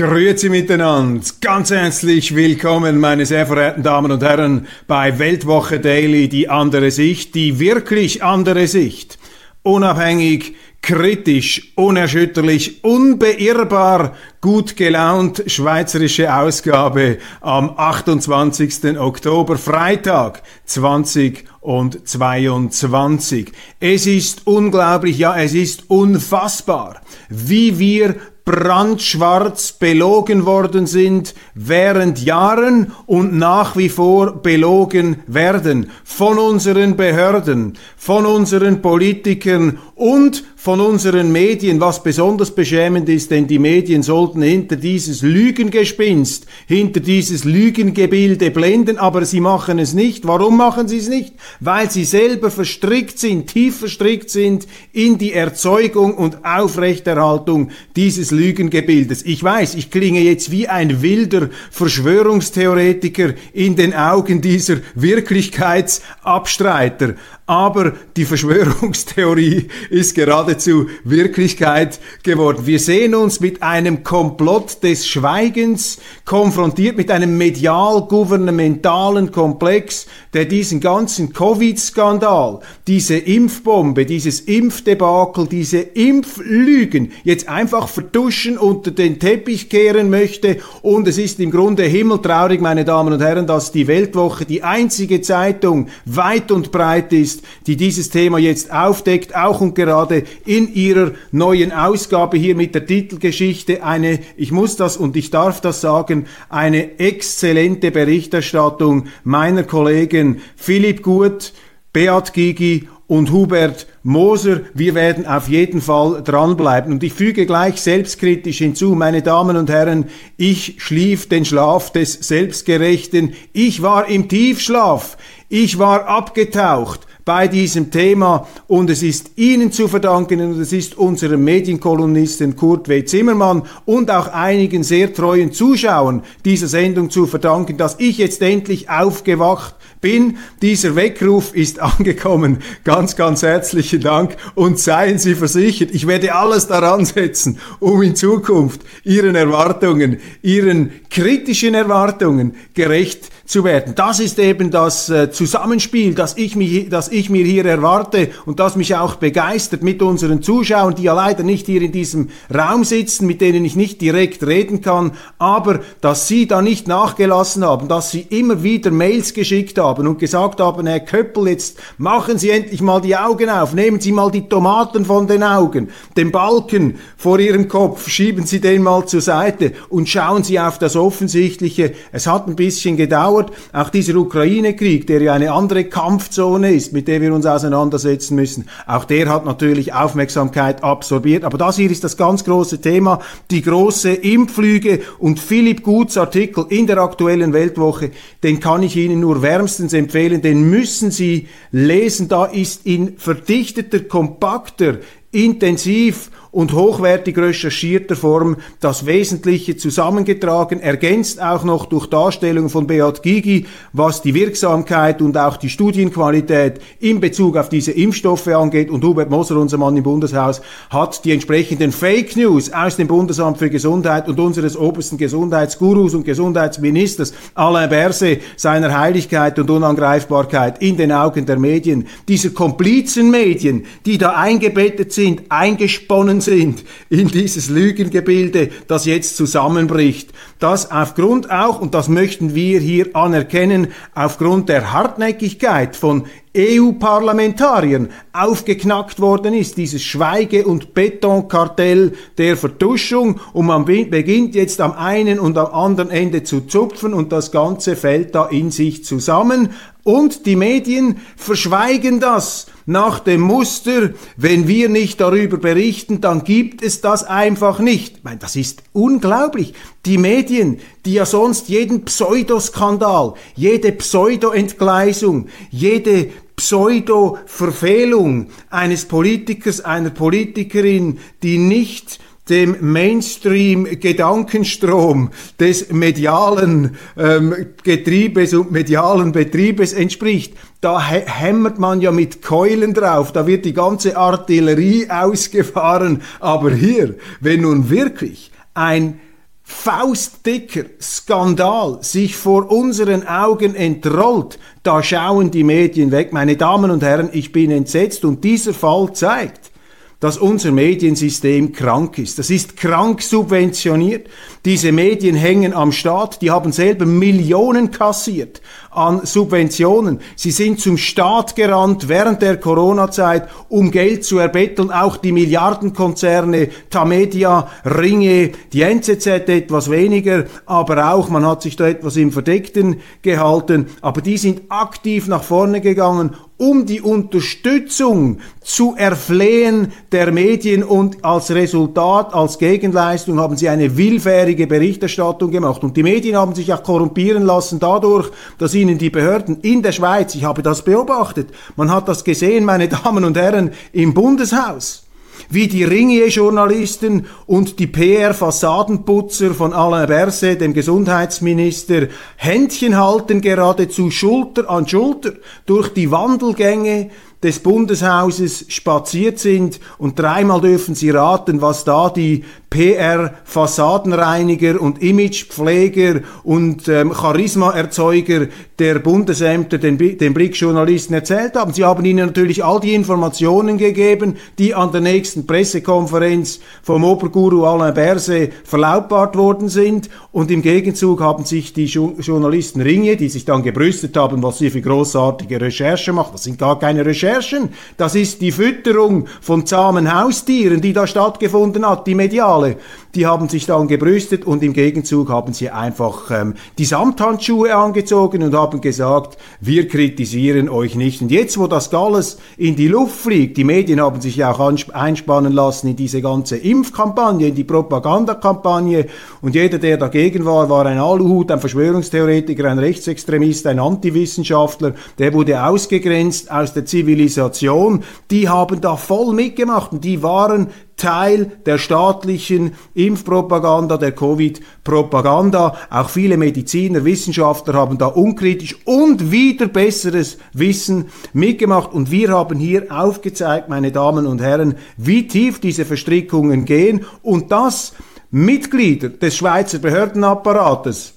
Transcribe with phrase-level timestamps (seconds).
[0.00, 6.48] Grüezi miteinander, ganz herzlich willkommen, meine sehr verehrten Damen und Herren, bei Weltwoche Daily, die
[6.48, 9.18] andere Sicht, die wirklich andere Sicht.
[9.62, 18.98] Unabhängig, kritisch, unerschütterlich, unbeirrbar, gut gelaunt, schweizerische Ausgabe am 28.
[18.98, 23.52] Oktober, Freitag 2022.
[23.80, 28.16] Es ist unglaublich, ja, es ist unfassbar, wie wir
[28.50, 37.78] brandschwarz belogen worden sind während Jahren und nach wie vor belogen werden von unseren Behörden,
[37.96, 44.42] von unseren Politikern und von unseren Medien, was besonders beschämend ist, denn die Medien sollten
[44.42, 50.26] hinter dieses Lügengespinst, hinter dieses Lügengebilde blenden, aber sie machen es nicht.
[50.26, 51.32] Warum machen sie es nicht?
[51.60, 59.22] Weil sie selber verstrickt sind, tief verstrickt sind in die Erzeugung und Aufrechterhaltung dieses Lügengebildes.
[59.24, 67.16] Ich weiß, ich klinge jetzt wie ein wilder Verschwörungstheoretiker in den Augen dieser Wirklichkeitsabstreiter,
[67.50, 72.64] aber die Verschwörungstheorie ist geradezu Wirklichkeit geworden.
[72.64, 80.78] Wir sehen uns mit einem Komplott des Schweigens konfrontiert, mit einem medial-gouvernementalen Komplex, der diesen
[80.78, 90.08] ganzen Covid-Skandal, diese Impfbombe, dieses Impfdebakel, diese Impflügen jetzt einfach vertuschen, unter den Teppich kehren
[90.08, 90.58] möchte.
[90.82, 95.20] Und es ist im Grunde himmeltraurig, meine Damen und Herren, dass die Weltwoche die einzige
[95.20, 101.12] Zeitung weit und breit ist, die dieses Thema jetzt aufdeckt, auch und gerade in ihrer
[101.32, 106.26] neuen Ausgabe hier mit der Titelgeschichte eine, ich muss das und ich darf das sagen,
[106.48, 111.52] eine exzellente Berichterstattung meiner Kollegen Philipp Gut,
[111.92, 114.60] Beat Gigi und Hubert Moser.
[114.72, 116.92] Wir werden auf jeden Fall dranbleiben.
[116.92, 120.04] Und ich füge gleich selbstkritisch hinzu, meine Damen und Herren,
[120.36, 123.34] ich schlief den Schlaf des Selbstgerechten.
[123.52, 125.16] Ich war im Tiefschlaf.
[125.48, 130.98] Ich war abgetaucht bei diesem Thema und es ist Ihnen zu verdanken und es ist
[130.98, 133.04] unserem Medienkolumnisten Kurt W.
[133.04, 138.90] Zimmermann und auch einigen sehr treuen Zuschauern dieser Sendung zu verdanken, dass ich jetzt endlich
[138.90, 140.38] aufgewacht bin.
[140.62, 142.58] Dieser Weckruf ist angekommen.
[142.84, 148.16] Ganz, ganz herzlichen Dank und seien Sie versichert, ich werde alles daran setzen, um in
[148.16, 153.94] Zukunft Ihren Erwartungen, Ihren kritischen Erwartungen gerecht zu werden.
[153.96, 158.60] Das ist eben das äh, Zusammenspiel, das ich, mich, das ich mir hier erwarte und
[158.60, 162.84] das mich auch begeistert mit unseren Zuschauern, die ja leider nicht hier in diesem Raum
[162.84, 167.88] sitzen, mit denen ich nicht direkt reden kann, aber dass sie da nicht nachgelassen haben,
[167.88, 172.50] dass sie immer wieder Mails geschickt haben und gesagt haben, Herr Köppel, jetzt machen Sie
[172.50, 176.98] endlich mal die Augen auf, nehmen Sie mal die Tomaten von den Augen, den Balken
[177.16, 181.92] vor Ihrem Kopf, schieben Sie den mal zur Seite und schauen Sie auf das Offensichtliche.
[182.12, 183.52] Es hat ein bisschen gedauert, dauert.
[183.72, 188.68] Auch dieser Ukraine-Krieg, der ja eine andere Kampfzone ist, mit der wir uns auseinandersetzen müssen,
[188.86, 191.44] auch der hat natürlich Aufmerksamkeit absorbiert.
[191.44, 193.20] Aber das hier ist das ganz große Thema,
[193.50, 198.10] die große Impflüge und Philipp Guts Artikel in der aktuellen Weltwoche,
[198.42, 202.28] den kann ich Ihnen nur wärmstens empfehlen, den müssen Sie lesen.
[202.28, 204.98] Da ist in verdichteter, kompakter,
[205.32, 213.22] intensiv und hochwertig recherchierter Form das Wesentliche zusammengetragen, ergänzt auch noch durch Darstellungen von Beat
[213.22, 218.90] Gigi, was die Wirksamkeit und auch die Studienqualität in Bezug auf diese Impfstoffe angeht.
[218.90, 220.60] Und Hubert Moser, unser Mann im Bundeshaus,
[220.90, 226.24] hat die entsprechenden Fake News aus dem Bundesamt für Gesundheit und unseres obersten Gesundheitsgurus und
[226.24, 234.18] Gesundheitsministers Alain Berset seiner Heiligkeit und Unangreifbarkeit in den Augen der Medien, dieser Komplizenmedien, die
[234.18, 240.30] da eingebettet sind, eingesponnen gekommen sind in dieses Lügengebilde, das jetzt zusammenbricht.
[240.58, 246.24] Das aufgrund auch, und das möchten wir hier anerkennen, aufgrund der Hartnäckigkeit von
[246.56, 253.40] EU-Parlamentariern aufgeknackt worden ist, dieses Schweige- und Betonkartell der Vertuschung.
[253.52, 257.94] Und man beginnt jetzt am einen und am anderen Ende zu zupfen und das Ganze
[257.94, 259.70] fällt da in sich zusammen.
[260.02, 266.82] Und die Medien verschweigen das nach dem Muster, wenn wir nicht darüber berichten, dann gibt
[266.82, 268.16] es das einfach nicht.
[268.18, 269.74] Ich meine, das ist unglaublich.
[270.06, 281.20] Die Medien, die ja sonst jeden Pseudoskandal, jede Pseudo-Entgleisung, jede Pseudo-Verfehlung eines Politikers, einer Politikerin,
[281.42, 282.18] die nicht
[282.50, 290.54] dem Mainstream-Gedankenstrom des medialen ähm, Getriebes und medialen Betriebes entspricht.
[290.80, 296.22] Da hämmert man ja mit Keulen drauf, da wird die ganze Artillerie ausgefahren.
[296.40, 299.20] Aber hier, wenn nun wirklich ein
[299.62, 306.32] faustdicker Skandal sich vor unseren Augen entrollt, da schauen die Medien weg.
[306.32, 309.70] Meine Damen und Herren, ich bin entsetzt und dieser Fall zeigt,
[310.18, 312.38] dass unser Mediensystem krank ist.
[312.38, 314.28] Das ist krank subventioniert.
[314.66, 320.20] Diese Medien hängen am Staat, die haben selber Millionen kassiert an Subventionen.
[320.36, 324.90] Sie sind zum Staat gerannt während der Corona-Zeit, um Geld zu erbetteln.
[324.90, 331.86] Auch die Milliardenkonzerne, Tamedia, Ringe, die NZZ etwas weniger, aber auch, man hat sich da
[331.88, 333.86] etwas im Verdeckten gehalten.
[334.00, 341.24] Aber die sind aktiv nach vorne gegangen, um die Unterstützung zu erflehen der Medien und
[341.24, 345.82] als Resultat, als Gegenleistung haben sie eine willfährige Berichterstattung gemacht.
[345.82, 349.92] Und die Medien haben sich auch korrumpieren lassen dadurch, dass ihnen die Behörden in der
[349.92, 355.04] Schweiz, ich habe das beobachtet, man hat das gesehen, meine Damen und Herren, im Bundeshaus,
[355.48, 364.68] wie die Ringier-Journalisten und die PR-Fassadenputzer von Alain Berset, dem Gesundheitsminister, Händchen halten geradezu Schulter
[364.70, 365.32] an Schulter
[365.66, 367.10] durch die Wandelgänge
[367.42, 376.20] des Bundeshauses spaziert sind und dreimal dürfen Sie raten, was da die PR-Fassadenreiniger und Imagepfleger
[376.44, 378.46] und ähm, Charismaerzeuger
[378.78, 381.72] der Bundesämter den, den Blickjournalisten erzählt haben.
[381.72, 387.66] Sie haben ihnen natürlich all die Informationen gegeben, die an der nächsten Pressekonferenz vom Oberguru
[387.66, 390.08] Alain Berset verlautbart worden sind.
[390.32, 394.58] Und im Gegenzug haben sich die jo Journalisten Ringe, die sich dann gebrüstet haben, was
[394.58, 399.66] sie für großartige Recherche machen, das sind gar keine Recherchen, das ist die Fütterung von
[399.66, 402.76] zahmen Haustieren, die da stattgefunden hat, die medial Skandale.
[403.14, 408.42] Die haben sich dann gebrüstet und im Gegenzug haben sie einfach ähm, die Samthandschuhe angezogen
[408.44, 411.20] und haben gesagt, wir kritisieren euch nicht.
[411.20, 414.60] Und jetzt, wo das alles in die Luft fliegt, die Medien haben sich ja auch
[414.92, 419.06] einspannen lassen in diese ganze Impfkampagne, in die Propagandakampagne
[419.42, 425.34] und jeder, der dagegen war, war ein Aluhut, ein Verschwörungstheoretiker, ein Rechtsextremist, ein Antiwissenschaftler, der
[425.34, 428.04] wurde ausgegrenzt aus der Zivilisation.
[428.30, 430.68] Die haben da voll mitgemacht und die waren
[431.00, 435.76] Teil der staatlichen Impfpropaganda, der Covid-Propaganda.
[435.90, 441.92] Auch viele Mediziner, Wissenschaftler haben da unkritisch und wieder besseres Wissen mitgemacht.
[441.92, 447.50] Und wir haben hier aufgezeigt, meine Damen und Herren, wie tief diese Verstrickungen gehen und
[447.50, 447.94] dass
[448.30, 451.14] Mitglieder des Schweizer Behördenapparates,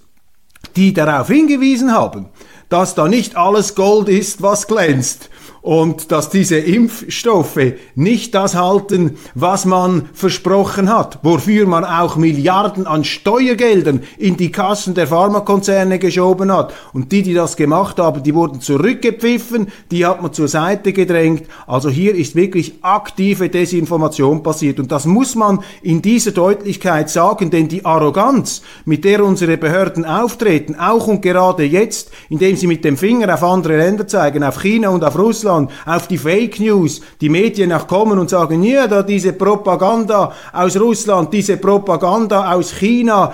[0.75, 2.29] die darauf hingewiesen haben,
[2.69, 5.29] dass da nicht alles Gold ist, was glänzt
[5.63, 7.57] und dass diese Impfstoffe
[7.95, 14.51] nicht das halten, was man versprochen hat, wofür man auch Milliarden an Steuergeldern in die
[14.51, 16.73] Kassen der Pharmakonzerne geschoben hat.
[16.91, 21.45] Und die, die das gemacht haben, die wurden zurückgepfiffen, die hat man zur Seite gedrängt.
[21.65, 24.81] Also hier ist wirklich aktive Desinformation passiert.
[24.81, 30.03] Und das muss man in dieser Deutlichkeit sagen, denn die Arroganz, mit der unsere Behörden
[30.03, 34.61] auftreten, auch und gerade jetzt, indem sie mit dem Finger auf andere Länder zeigen, auf
[34.61, 38.63] China und auf Russland, Russland, auf die Fake News, die Medien auch kommen und sagen,
[38.63, 43.33] ja, da diese Propaganda aus Russland, diese Propaganda aus China,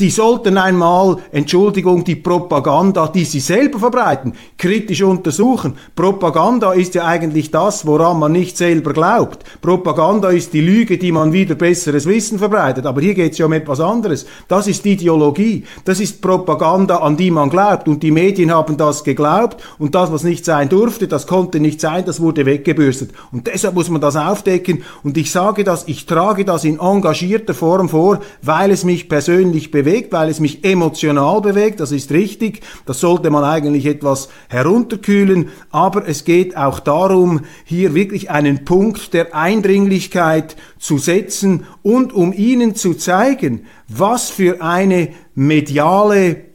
[0.00, 5.74] die sollten einmal, Entschuldigung, die Propaganda, die sie selber verbreiten, kritisch untersuchen.
[5.94, 9.44] Propaganda ist ja eigentlich das, woran man nicht selber glaubt.
[9.60, 12.86] Propaganda ist die Lüge, die man wieder besseres Wissen verbreitet.
[12.86, 14.26] Aber hier geht es ja um etwas anderes.
[14.48, 15.64] Das ist Ideologie.
[15.84, 17.86] Das ist Propaganda, an die man glaubt.
[17.86, 19.62] Und die Medien haben das geglaubt.
[19.78, 23.10] Und das, was nicht sein durfte, das konnte nicht sein, das wurde weggebürstet.
[23.30, 24.84] Und deshalb muss man das aufdecken.
[25.04, 29.70] Und ich sage das, ich trage das in engagierter Form vor, weil es mich persönlich
[29.70, 34.28] bewegt bewegt, weil es mich emotional bewegt, das ist richtig, das sollte man eigentlich etwas
[34.48, 42.12] herunterkühlen, aber es geht auch darum, hier wirklich einen Punkt der Eindringlichkeit zu setzen und
[42.12, 46.52] um Ihnen zu zeigen, was für eine mediale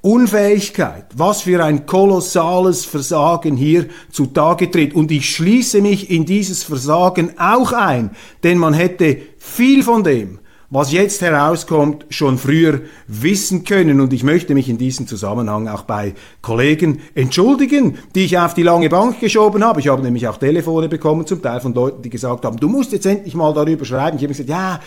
[0.00, 4.94] Unfähigkeit, was für ein kolossales Versagen hier zutage tritt.
[4.94, 8.10] Und ich schließe mich in dieses Versagen auch ein,
[8.44, 10.38] denn man hätte viel von dem,
[10.70, 14.00] was jetzt herauskommt, schon früher wissen können.
[14.00, 18.62] Und ich möchte mich in diesem Zusammenhang auch bei Kollegen entschuldigen, die ich auf die
[18.62, 19.80] lange Bank geschoben habe.
[19.80, 22.92] Ich habe nämlich auch Telefone bekommen, zum Teil von Leuten, die gesagt haben, du musst
[22.92, 24.16] jetzt endlich mal darüber schreiben.
[24.16, 24.80] Ich habe gesagt, ja,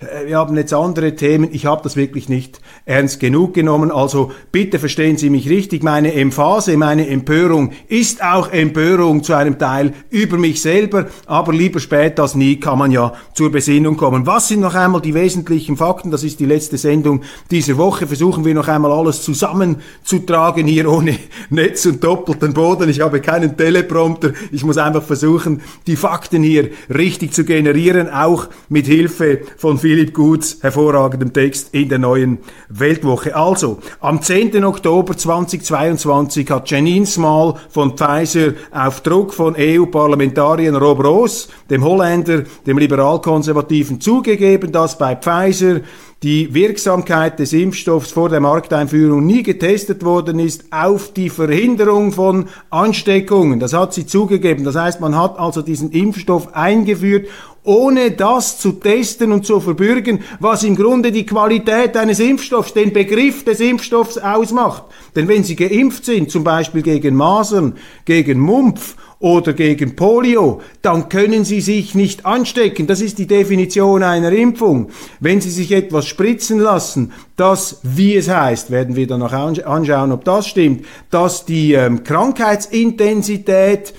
[0.00, 1.48] äh, wir haben jetzt andere Themen.
[1.52, 3.90] Ich habe das wirklich nicht ernst genug genommen.
[3.90, 5.82] Also bitte verstehen Sie mich richtig.
[5.82, 11.06] Meine Emphase, meine Empörung ist auch Empörung zu einem Teil über mich selber.
[11.26, 14.26] Aber lieber spät als nie kann man ja zur Besinnung kommen.
[14.26, 16.12] Was sind noch einmal die wesentlichen Fakten.
[16.12, 18.06] Das ist die letzte Sendung dieser Woche.
[18.06, 21.18] Versuchen wir noch einmal alles zusammenzutragen hier ohne
[21.50, 22.88] Netz und doppelten Boden.
[22.88, 24.32] Ich habe keinen Teleprompter.
[24.52, 30.14] Ich muss einfach versuchen, die Fakten hier richtig zu generieren, auch mit Hilfe von Philipp
[30.14, 33.34] Guts hervorragendem Text in der neuen Weltwoche.
[33.34, 34.64] Also, am 10.
[34.64, 42.44] Oktober 2022 hat Janine Small von Pfizer auf Druck von EU-Parlamentarier Rob Roos, dem Holländer,
[42.64, 45.80] dem Liberalkonservativen, zugegeben, dass bei Pfizer
[46.22, 52.46] die Wirksamkeit des Impfstoffs vor der Markteinführung nie getestet worden ist auf die Verhinderung von
[52.70, 53.60] Ansteckungen.
[53.60, 54.64] Das hat sie zugegeben.
[54.64, 57.28] Das heißt, man hat also diesen Impfstoff eingeführt,
[57.66, 62.92] ohne das zu testen und zu verbürgen, was im Grunde die Qualität eines Impfstoffs, den
[62.92, 64.84] Begriff des Impfstoffs ausmacht.
[65.14, 71.08] Denn wenn Sie geimpft sind, zum Beispiel gegen Masern, gegen Mumpf oder gegen Polio, dann
[71.08, 72.86] können Sie sich nicht anstecken.
[72.86, 74.90] Das ist die Definition einer Impfung.
[75.20, 80.12] Wenn Sie sich etwas spritzen lassen, das, wie es heißt, werden wir dann noch anschauen,
[80.12, 83.94] ob das stimmt, dass die ähm, Krankheitsintensität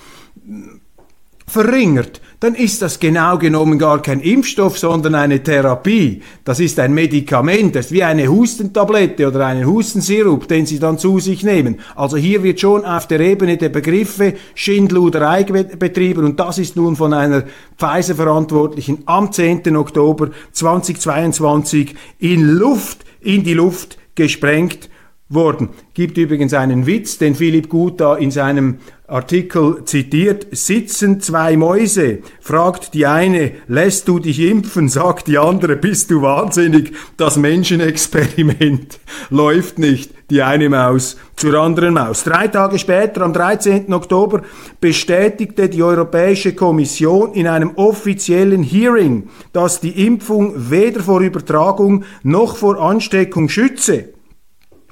[1.46, 6.22] verringert, dann ist das genau genommen gar kein Impfstoff, sondern eine Therapie.
[6.44, 10.98] Das ist ein Medikament, das ist wie eine Hustentablette oder einen Hustensirup, den Sie dann
[10.98, 11.80] zu sich nehmen.
[11.96, 16.94] Also hier wird schon auf der Ebene der Begriffe Schindluderei betrieben und das ist nun
[16.94, 17.44] von einer
[17.76, 19.76] Pfizer-Verantwortlichen am 10.
[19.76, 24.88] Oktober 2022 in Luft, in die Luft gesprengt
[25.28, 25.70] worden.
[25.94, 30.46] Gibt übrigens einen Witz, den Philipp Gut da in seinem Artikel zitiert.
[30.52, 36.20] Sitzen zwei Mäuse, fragt die eine, lässt du dich impfen, sagt die andere, bist du
[36.20, 39.00] wahnsinnig, das Menschenexperiment
[39.30, 42.22] läuft nicht, die eine Maus zur anderen Maus.
[42.24, 43.90] Drei Tage später, am 13.
[43.94, 44.42] Oktober,
[44.78, 52.58] bestätigte die Europäische Kommission in einem offiziellen Hearing, dass die Impfung weder vor Übertragung noch
[52.58, 54.10] vor Ansteckung schütze.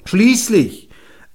[0.07, 0.89] Schließlich,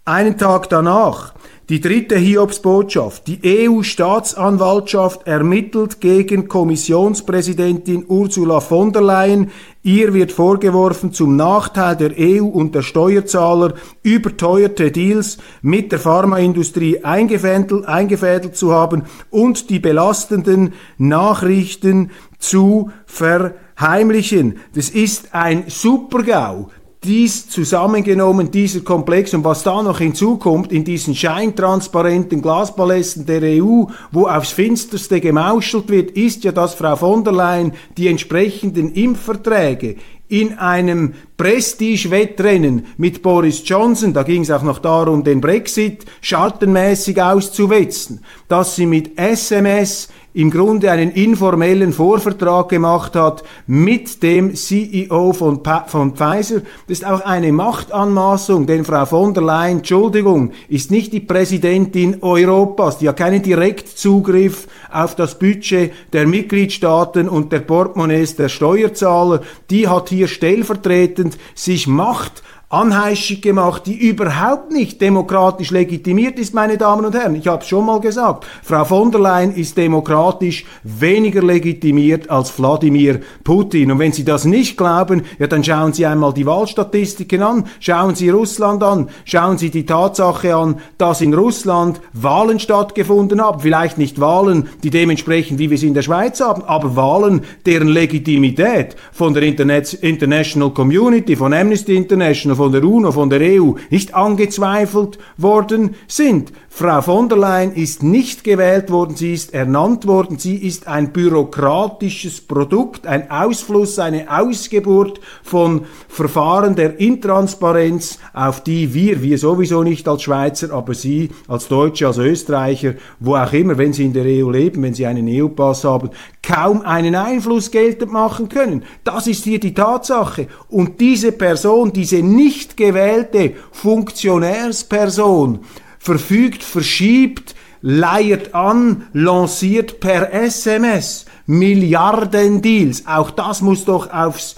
[0.03, 1.35] einen Tag danach,
[1.71, 3.27] die dritte Hiobsbotschaft.
[3.27, 9.51] Die EU-Staatsanwaltschaft ermittelt gegen Kommissionspräsidentin Ursula von der Leyen.
[9.81, 17.05] Ihr wird vorgeworfen, zum Nachteil der EU und der Steuerzahler überteuerte Deals mit der Pharmaindustrie
[17.05, 24.59] eingefädelt, eingefädelt zu haben und die belastenden Nachrichten zu verheimlichen.
[24.75, 26.69] Das ist ein Supergau
[27.03, 33.85] dies zusammengenommen, dieser Komplex und was da noch hinzukommt in diesen scheintransparenten Glaspalästen der EU,
[34.11, 39.95] wo aufs Finsterste gemauschelt wird, ist ja, dass Frau von der Leyen die entsprechenden Impfverträge
[40.27, 47.21] in einem Prestige-Wettrennen mit Boris Johnson, da ging es auch noch darum, den Brexit schartenmäßig
[47.21, 55.33] auszuwetzen, dass sie mit SMS im Grunde einen informellen Vorvertrag gemacht hat mit dem CEO
[55.33, 56.61] von, pa von Pfizer.
[56.87, 62.17] Das ist auch eine Machtanmaßung, denn Frau von der Leyen, Entschuldigung, ist nicht die Präsidentin
[62.21, 69.41] Europas, die hat keinen Direktzugriff auf das Budget der Mitgliedstaaten und der Portemonnaies der Steuerzahler.
[69.69, 76.77] Die hat hier stellvertretend sich Macht anheischig gemacht, die überhaupt nicht demokratisch legitimiert ist, meine
[76.77, 77.35] Damen und Herren.
[77.35, 78.45] Ich habe es schon mal gesagt.
[78.63, 83.91] Frau von der Leyen ist demokratisch weniger legitimiert als Wladimir Putin.
[83.91, 88.15] Und wenn Sie das nicht glauben, ja, dann schauen Sie einmal die Wahlstatistiken an, schauen
[88.15, 93.59] Sie Russland an, schauen Sie die Tatsache an, dass in Russland Wahlen stattgefunden haben.
[93.59, 97.89] Vielleicht nicht Wahlen, die dementsprechend, wie wir sie in der Schweiz haben, aber Wahlen, deren
[97.89, 103.73] Legitimität von der Internet International Community, von Amnesty International, von der UNO, von der EU
[103.89, 106.53] nicht angezweifelt worden sind.
[106.73, 111.11] Frau von der Leyen ist nicht gewählt worden, sie ist ernannt worden, sie ist ein
[111.11, 119.83] bürokratisches Produkt, ein Ausfluss, eine Ausgeburt von Verfahren der Intransparenz, auf die wir, wir sowieso
[119.83, 124.13] nicht als Schweizer, aber Sie als Deutsche, als Österreicher, wo auch immer, wenn Sie in
[124.13, 126.09] der EU leben, wenn Sie einen EU-Pass haben,
[126.41, 128.83] kaum einen Einfluss geltend machen können.
[129.03, 130.47] Das ist hier die Tatsache.
[130.69, 135.59] Und diese Person, diese nicht gewählte Funktionärsperson,
[136.01, 143.05] verfügt, verschiebt, leiert an, lanciert per SMS Milliarden Deals.
[143.05, 144.55] Auch das muss doch aufs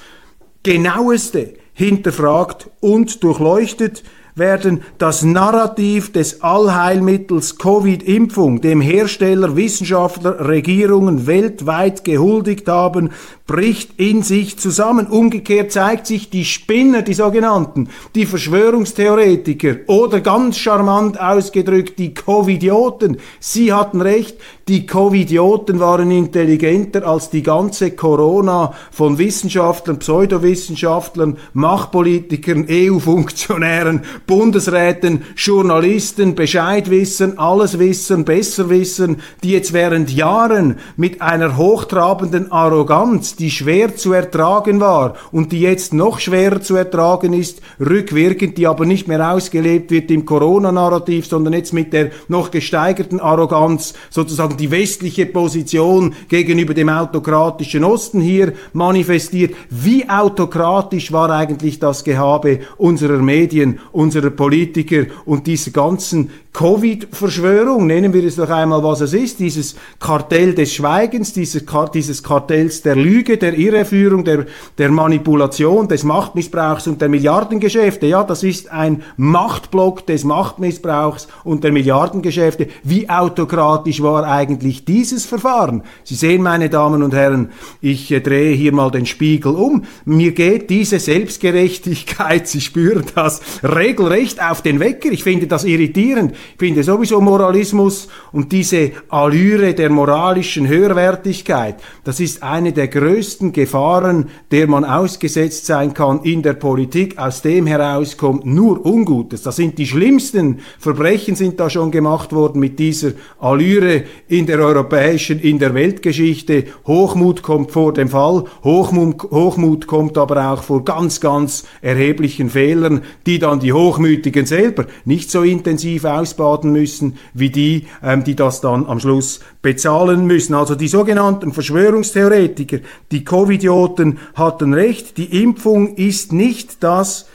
[0.63, 4.03] genaueste hinterfragt und durchleuchtet
[4.35, 13.11] werden das Narrativ des Allheilmittels Covid-Impfung, dem Hersteller, Wissenschaftler, Regierungen weltweit gehuldigt haben,
[13.45, 15.07] bricht in sich zusammen.
[15.07, 23.17] Umgekehrt zeigt sich die Spinner, die sogenannten, die Verschwörungstheoretiker oder ganz charmant ausgedrückt die Covidioten.
[23.39, 24.37] Sie hatten recht,
[24.69, 36.35] die Covidioten waren intelligenter als die ganze Corona von Wissenschaftlern, Pseudowissenschaftlern, Machtpolitikern, EU-Funktionären, Bundesräten, Journalisten
[36.35, 43.51] Bescheid wissen, alles wissen, besser wissen, die jetzt während Jahren mit einer hochtrabenden Arroganz, die
[43.51, 48.85] schwer zu ertragen war und die jetzt noch schwerer zu ertragen ist, rückwirkend, die aber
[48.85, 54.71] nicht mehr ausgelebt wird im Corona-Narrativ, sondern jetzt mit der noch gesteigerten Arroganz sozusagen die
[54.71, 59.55] westliche Position gegenüber dem autokratischen Osten hier manifestiert.
[59.69, 68.13] Wie autokratisch war eigentlich das Gehabe unserer Medien, unserer Politiker und dieser ganzen Covid-Verschwörung, nennen
[68.13, 72.95] wir es doch einmal, was es ist, dieses Kartell des Schweigens, dieses, dieses Kartells der
[72.95, 74.45] Lüge, der Irreführung, der,
[74.77, 78.05] der Manipulation, des Machtmissbrauchs und der Milliardengeschäfte.
[78.05, 82.67] Ja, das ist ein Machtblock des Machtmissbrauchs und der Milliardengeschäfte.
[82.83, 85.81] Wie autokratisch war eigentlich dieses Verfahren?
[86.03, 87.49] Sie sehen, meine Damen und Herren,
[87.81, 89.85] ich äh, drehe hier mal den Spiegel um.
[90.05, 95.11] Mir geht diese Selbstgerechtigkeit, Sie spüren das, regelrecht auf den Wecker.
[95.11, 96.35] Ich finde das irritierend.
[96.53, 103.51] Ich finde sowieso Moralismus und diese Allüre der moralischen Höherwertigkeit, das ist eine der größten
[103.53, 107.17] Gefahren, der man ausgesetzt sein kann in der Politik.
[107.17, 109.43] Aus dem heraus kommt nur Ungutes.
[109.43, 114.59] Das sind die schlimmsten Verbrechen sind da schon gemacht worden mit dieser Allüre in der
[114.59, 116.65] europäischen, in der Weltgeschichte.
[116.85, 123.01] Hochmut kommt vor dem Fall, Hochmut, Hochmut kommt aber auch vor ganz, ganz erheblichen Fehlern,
[123.25, 128.35] die dann die Hochmütigen selber nicht so intensiv aus ausbaden müssen, wie die, ähm, die
[128.35, 130.55] das dann am Schluss bezahlen müssen.
[130.55, 132.79] Also die sogenannten Verschwörungstheoretiker,
[133.11, 137.27] die Covidioten hatten recht, die Impfung ist nicht das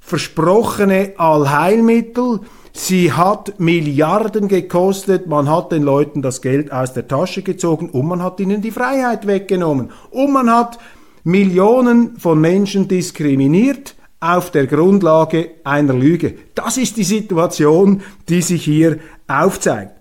[0.00, 2.40] versprochene Allheilmittel,
[2.74, 8.06] Sie hat Milliarden gekostet, man hat den Leuten das Geld aus der Tasche gezogen und
[8.06, 9.90] man hat ihnen die Freiheit weggenommen.
[10.08, 10.78] Und man hat
[11.22, 16.34] Millionen von Menschen diskriminiert, auf der Grundlage einer Lüge.
[16.54, 19.92] Das ist die Situation, die sich hier aufzeigt.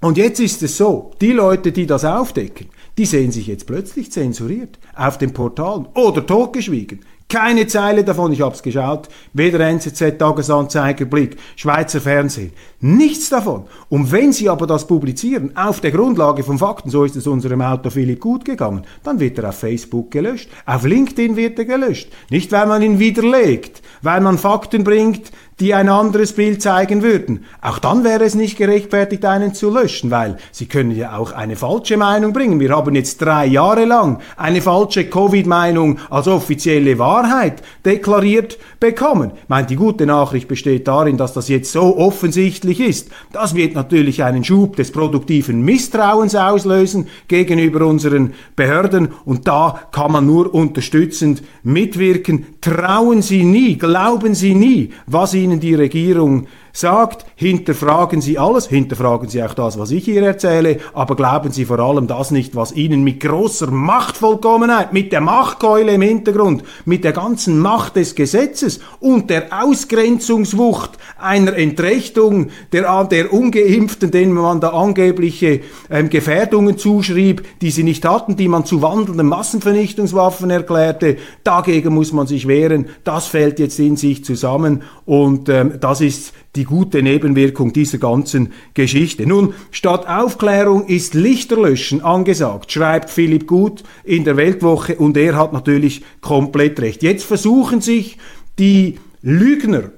[0.00, 4.12] Und jetzt ist es so, die Leute, die das aufdecken, die sehen sich jetzt plötzlich
[4.12, 7.00] zensuriert auf den Portalen oder totgeschwiegen.
[7.30, 13.64] Keine Zeile davon, ich habe es geschaut, weder NZZ, Tagesanzeiger, Blick, Schweizer Fernsehen, nichts davon.
[13.90, 17.60] Und wenn Sie aber das publizieren, auf der Grundlage von Fakten, so ist es unserem
[17.60, 22.10] Autor Philipp gut gegangen, dann wird er auf Facebook gelöscht, auf LinkedIn wird er gelöscht.
[22.30, 25.30] Nicht, weil man ihn widerlegt, weil man Fakten bringt,
[25.60, 27.44] die ein anderes Bild zeigen würden.
[27.60, 31.56] Auch dann wäre es nicht gerechtfertigt, einen zu löschen, weil Sie können ja auch eine
[31.56, 32.60] falsche Meinung bringen.
[32.60, 39.32] Wir haben jetzt drei Jahre lang eine falsche Covid-Meinung als offizielle Wahrheit deklariert bekommen.
[39.34, 43.10] Ich meine, die gute Nachricht besteht darin, dass das jetzt so offensichtlich ist.
[43.32, 50.12] Das wird natürlich einen Schub des produktiven Misstrauens auslösen gegenüber unseren Behörden und da kann
[50.12, 52.46] man nur unterstützend mitwirken.
[52.60, 58.68] Trauen Sie nie, glauben Sie nie, was Ihnen Ihnen die Regierung sagt, hinterfragen Sie alles,
[58.68, 62.54] hinterfragen Sie auch das, was ich hier erzähle, aber glauben Sie vor allem das nicht,
[62.54, 68.14] was Ihnen mit großer Machtvollkommenheit, mit der Machtkeule im Hintergrund, mit der ganzen Macht des
[68.14, 76.78] Gesetzes und der Ausgrenzungswucht einer Entrechtung der, der Ungeimpften, denen man da angebliche ähm, Gefährdungen
[76.78, 82.46] zuschrieb, die sie nicht hatten, die man zu wandelnden Massenvernichtungswaffen erklärte, dagegen muss man sich
[82.46, 87.98] wehren, das fällt jetzt in sich zusammen und ähm, das ist die gute Nebenwirkung dieser
[87.98, 89.26] ganzen Geschichte.
[89.26, 95.52] Nun, statt Aufklärung ist Lichterlöschen angesagt, schreibt Philipp Gut in der Weltwoche und er hat
[95.52, 97.02] natürlich komplett recht.
[97.02, 98.18] Jetzt versuchen sich
[98.58, 99.90] die Lügner,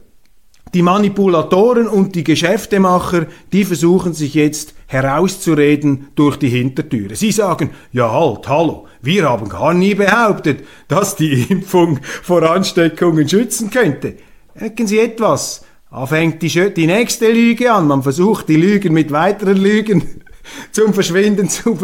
[0.75, 7.17] die Manipulatoren und die Geschäftemacher, die versuchen sich jetzt herauszureden durch die Hintertüre.
[7.17, 13.29] Sie sagen, ja halt, hallo, wir haben gar nie behauptet, dass die Impfung vor Ansteckungen
[13.29, 14.17] schützen könnte.
[14.55, 15.65] Merken Sie etwas?
[15.91, 17.89] Da fängt die, die nächste Lüge an.
[17.89, 20.23] Man versucht die Lügen mit weiteren Lügen
[20.73, 21.77] zum Verschwinden zu,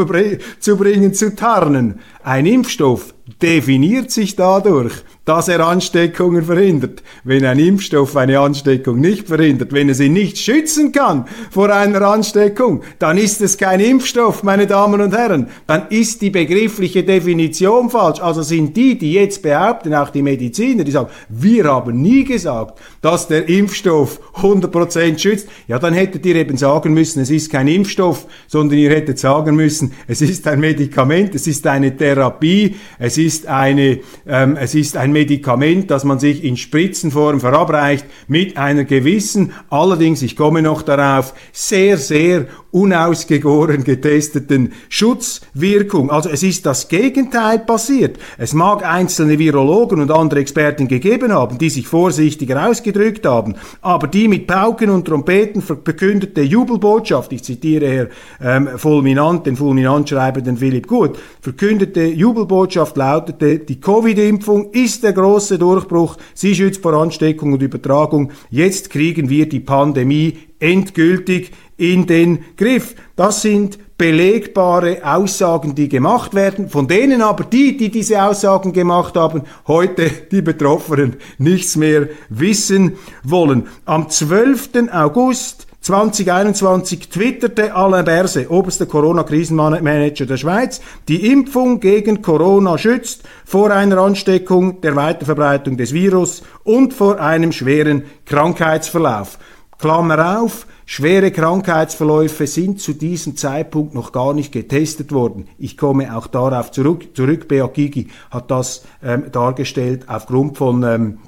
[0.60, 1.98] zu bringen, zu tarnen.
[2.22, 4.92] Ein Impfstoff definiert sich dadurch,
[5.24, 7.02] dass er Ansteckungen verhindert.
[7.24, 12.02] Wenn ein Impfstoff eine Ansteckung nicht verhindert, wenn er sie nicht schützen kann vor einer
[12.02, 15.48] Ansteckung, dann ist es kein Impfstoff, meine Damen und Herren.
[15.66, 18.20] Dann ist die begriffliche Definition falsch.
[18.20, 22.78] Also sind die, die jetzt behaupten, auch die Mediziner, die sagen, wir haben nie gesagt,
[23.02, 25.48] dass der Impfstoff 100% schützt.
[25.66, 29.56] Ja, dann hättet ihr eben sagen müssen, es ist kein Impfstoff, sondern ihr hättet sagen
[29.56, 34.96] müssen, es ist ein Medikament, es ist eine Therapie, es ist eine, ähm, es ist
[34.96, 40.82] ein Medikament, das man sich in Spritzenform verabreicht, mit einer gewissen, allerdings, ich komme noch
[40.82, 42.46] darauf, sehr, sehr
[42.76, 46.10] unausgegoren getesteten Schutzwirkung.
[46.10, 48.18] Also es ist das Gegenteil passiert.
[48.36, 54.08] Es mag einzelne Virologen und andere Experten gegeben haben, die sich vorsichtiger ausgedrückt haben, aber
[54.08, 58.08] die mit Pauken und Trompeten verkündete Jubelbotschaft, ich zitiere Herr
[58.42, 65.58] ähm, Fulminant, den Fulminant schreibenden Philipp Gut, verkündete Jubelbotschaft lautete, die Covid-Impfung ist der große
[65.58, 72.44] Durchbruch, sie schützt vor Ansteckung und Übertragung, jetzt kriegen wir die Pandemie endgültig in den
[72.56, 72.94] Griff.
[73.16, 79.16] Das sind belegbare Aussagen, die gemacht werden, von denen aber die, die diese Aussagen gemacht
[79.16, 83.68] haben, heute die Betroffenen nichts mehr wissen wollen.
[83.86, 84.90] Am 12.
[84.92, 93.70] August 2021 twitterte Alain Berse, oberster Corona-Krisenmanager der Schweiz, die Impfung gegen Corona schützt vor
[93.70, 99.38] einer Ansteckung, der Weiterverbreitung des Virus und vor einem schweren Krankheitsverlauf.
[99.78, 105.48] Klammer auf, schwere Krankheitsverläufe sind zu diesem Zeitpunkt noch gar nicht getestet worden.
[105.58, 107.14] Ich komme auch darauf zurück.
[107.14, 107.46] zurück.
[107.46, 111.18] Beat Gigi hat das ähm, dargestellt aufgrund von ähm,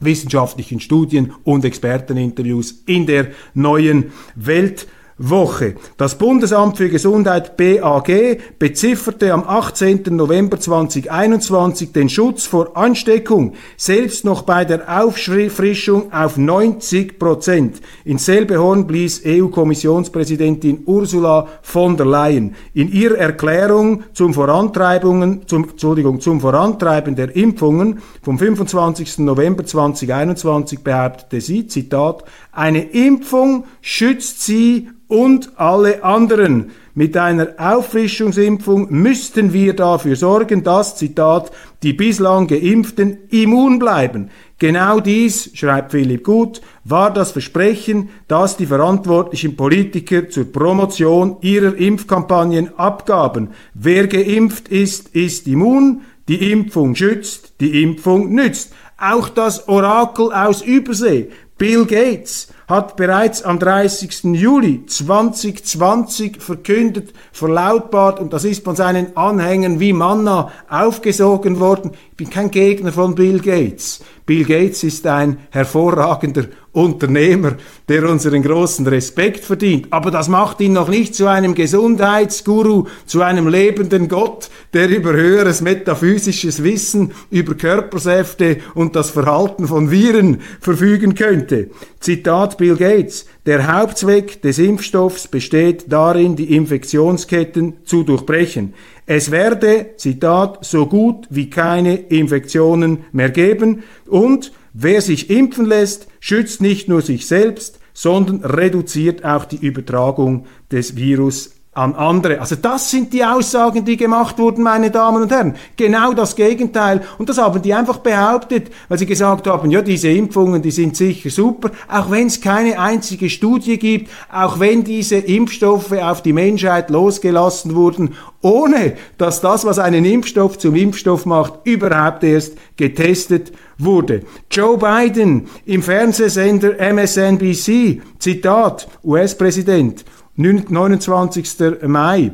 [0.00, 4.86] wissenschaftlichen Studien und Experteninterviews in der neuen Welt.
[5.18, 5.74] Woche.
[5.96, 10.04] Das Bundesamt für Gesundheit BAG bezifferte am 18.
[10.10, 17.80] November 2021 den Schutz vor Ansteckung selbst noch bei der Auffrischung auf 90 Prozent.
[18.04, 22.54] Ins selbe Horn blies EU-Kommissionspräsidentin Ursula von der Leyen.
[22.72, 29.18] In ihrer Erklärung zum Vorantreibungen, zum, Entschuldigung, zum Vorantreiben der Impfungen vom 25.
[29.18, 36.70] November 2021 behauptete sie, Zitat, eine Impfung schützt sie und alle anderen.
[36.94, 41.50] Mit einer Auffrischungsimpfung müssten wir dafür sorgen, dass, Zitat,
[41.82, 44.30] die bislang Geimpften immun bleiben.
[44.58, 51.76] Genau dies, schreibt Philipp Gut, war das Versprechen, das die verantwortlichen Politiker zur Promotion ihrer
[51.76, 53.50] Impfkampagnen abgaben.
[53.74, 58.72] Wer geimpft ist, ist immun, die Impfung schützt, die Impfung nützt.
[59.00, 64.24] Auch das Orakel aus Übersee, Bill Gates, hat bereits am 30.
[64.34, 71.92] Juli 2020 verkündet, verlautbart, und das ist von seinen Anhängern wie Manna aufgesogen worden.
[72.10, 74.00] Ich bin kein Gegner von Bill Gates.
[74.26, 77.56] Bill Gates ist ein hervorragender Unternehmer,
[77.88, 79.86] der unseren großen Respekt verdient.
[79.90, 85.14] Aber das macht ihn noch nicht zu einem Gesundheitsguru, zu einem lebenden Gott, der über
[85.14, 91.70] höheres metaphysisches Wissen, über Körpersäfte und das Verhalten von Viren verfügen könnte.
[92.00, 93.24] Zitat Bill Gates.
[93.46, 98.74] Der Hauptzweck des Impfstoffs besteht darin, die Infektionsketten zu durchbrechen.
[99.06, 106.08] Es werde, Zitat, so gut wie keine Infektionen mehr geben und wer sich impfen lässt,
[106.20, 112.40] schützt nicht nur sich selbst, sondern reduziert auch die Übertragung des Virus an andere.
[112.40, 115.54] Also das sind die Aussagen, die gemacht wurden, meine Damen und Herren.
[115.76, 117.02] Genau das Gegenteil.
[117.18, 120.96] Und das haben die einfach behauptet, weil sie gesagt haben, ja, diese Impfungen, die sind
[120.96, 126.32] sicher super, auch wenn es keine einzige Studie gibt, auch wenn diese Impfstoffe auf die
[126.32, 133.52] Menschheit losgelassen wurden, ohne dass das, was einen Impfstoff zum Impfstoff macht, überhaupt erst getestet
[133.78, 134.22] wurde.
[134.50, 140.04] Joe Biden im Fernsehsender MSNBC, Zitat, US-Präsident,
[140.38, 141.88] 29.
[141.88, 142.30] Mai.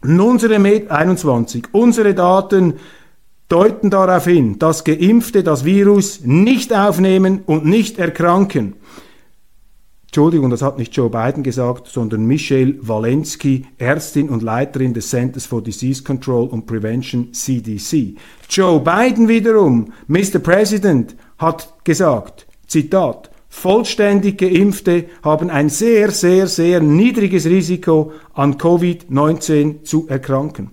[0.00, 1.64] Unsere Med 21.
[1.72, 2.74] Unsere Daten
[3.48, 8.74] deuten darauf hin, dass Geimpfte das Virus nicht aufnehmen und nicht erkranken.
[10.04, 15.44] Entschuldigung, das hat nicht Joe Biden gesagt, sondern Michelle Walensky, Ärztin und Leiterin des Centers
[15.44, 18.14] for Disease Control and Prevention CDC.
[18.48, 20.38] Joe Biden wiederum, Mr.
[20.38, 29.84] President, hat gesagt, Zitat, Vollständig geimpfte haben ein sehr, sehr, sehr niedriges Risiko, an Covid-19
[29.84, 30.70] zu erkranken.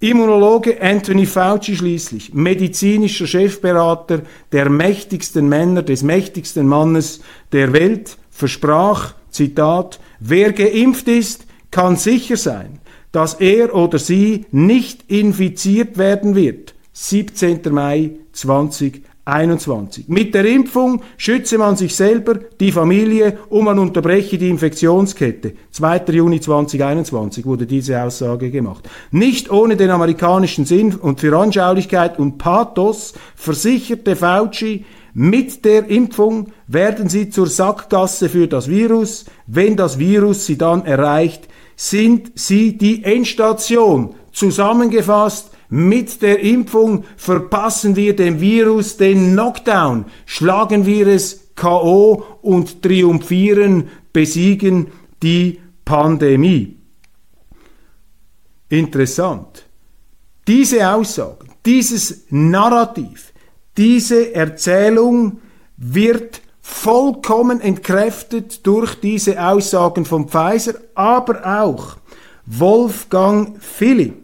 [0.00, 7.20] Immunologe Anthony Fauci schließlich, medizinischer Chefberater der mächtigsten Männer, des mächtigsten Mannes
[7.52, 12.80] der Welt, versprach, Zitat, wer geimpft ist, kann sicher sein,
[13.12, 16.74] dass er oder sie nicht infiziert werden wird.
[16.94, 17.60] 17.
[17.70, 19.02] Mai 2021.
[19.24, 20.08] 21.
[20.08, 25.54] Mit der Impfung schütze man sich selber, die Familie und man unterbreche die Infektionskette.
[25.70, 26.04] 2.
[26.12, 28.88] Juni 2021 wurde diese Aussage gemacht.
[29.10, 34.84] Nicht ohne den amerikanischen Sinn und Veranschaulichkeit und Pathos versicherte Fauci,
[35.16, 39.26] mit der Impfung werden sie zur Sackgasse für das Virus.
[39.46, 44.16] Wenn das Virus sie dann erreicht, sind sie die Endstation.
[44.32, 52.82] Zusammengefasst, mit der Impfung verpassen wir dem Virus den Knockdown, schlagen wir es KO und
[52.82, 54.88] triumphieren, besiegen
[55.22, 56.76] die Pandemie.
[58.68, 59.64] Interessant.
[60.46, 63.32] Diese Aussagen, dieses Narrativ,
[63.76, 65.40] diese Erzählung
[65.76, 71.96] wird vollkommen entkräftet durch diese Aussagen von Pfizer, aber auch
[72.46, 74.23] Wolfgang Philipp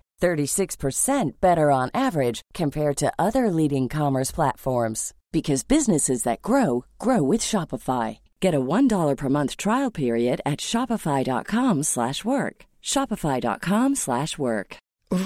[0.21, 7.21] 36% better on average compared to other leading commerce platforms because businesses that grow grow
[7.23, 8.19] with Shopify.
[8.39, 12.55] Get a $1 per month trial period at shopify.com/work.
[12.93, 14.69] shopify.com/work.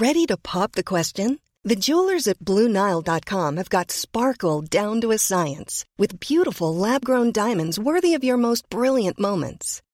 [0.04, 1.38] Ready to pop the question?
[1.66, 7.76] The jewelers at bluenile.com have got sparkle down to a science with beautiful lab-grown diamonds
[7.78, 9.82] worthy of your most brilliant moments.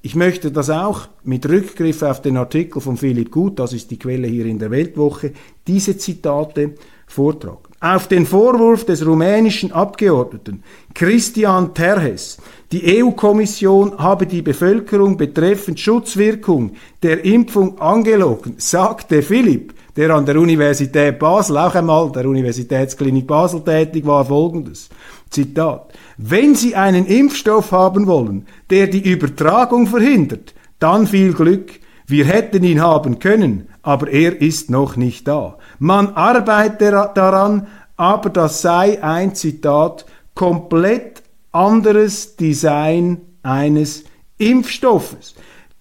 [0.00, 3.98] Ich möchte das auch mit Rückgriff auf den Artikel von Philipp Gut, das ist die
[3.98, 5.32] Quelle hier in der Weltwoche,
[5.66, 6.74] diese Zitate
[7.08, 7.58] vortragen.
[7.80, 10.62] Auf den Vorwurf des rumänischen Abgeordneten
[10.94, 12.38] Christian Terhes,
[12.70, 20.36] die EU-Kommission habe die Bevölkerung betreffend Schutzwirkung der Impfung angelogen, sagte Philipp, der an der
[20.36, 24.90] Universität Basel, auch einmal der Universitätsklinik Basel tätig war, folgendes.
[25.28, 25.92] Zitat.
[26.20, 31.78] Wenn Sie einen Impfstoff haben wollen, der die Übertragung verhindert, dann viel Glück.
[32.08, 35.58] Wir hätten ihn haben können, aber er ist noch nicht da.
[35.78, 36.80] Man arbeitet
[37.16, 44.02] daran, aber das sei ein Zitat komplett anderes Design eines
[44.38, 45.36] Impfstoffes.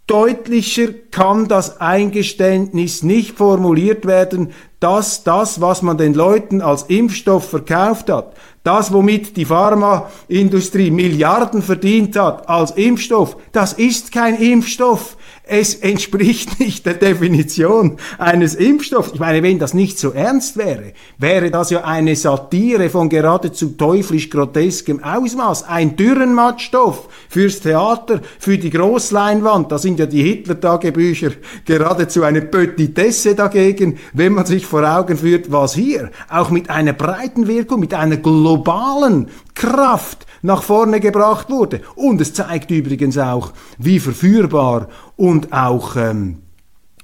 [0.05, 7.49] Deutlicher kann das Eingeständnis nicht formuliert werden, dass das, was man den Leuten als Impfstoff
[7.49, 15.16] verkauft hat, das, womit die Pharmaindustrie Milliarden verdient hat als Impfstoff, das ist kein Impfstoff.
[15.49, 19.11] Es entspricht nicht der Definition eines Impfstoffs.
[19.13, 23.69] Ich meine, wenn das nicht so ernst wäre, wäre das ja eine Satire von geradezu
[23.77, 25.63] teuflisch groteskem Ausmaß.
[25.63, 29.71] Ein Dürrenmattstoff fürs Theater, für die Großleinwand.
[29.71, 31.31] Da sind ja die Hitler-Tagebücher
[31.65, 36.93] geradezu eine Petitesse dagegen, wenn man sich vor Augen führt, was hier auch mit einer
[36.93, 41.81] breiten Wirkung, mit einer globalen Kraft nach vorne gebracht wurde.
[41.95, 46.43] Und es zeigt übrigens auch, wie verführbar und auch ähm,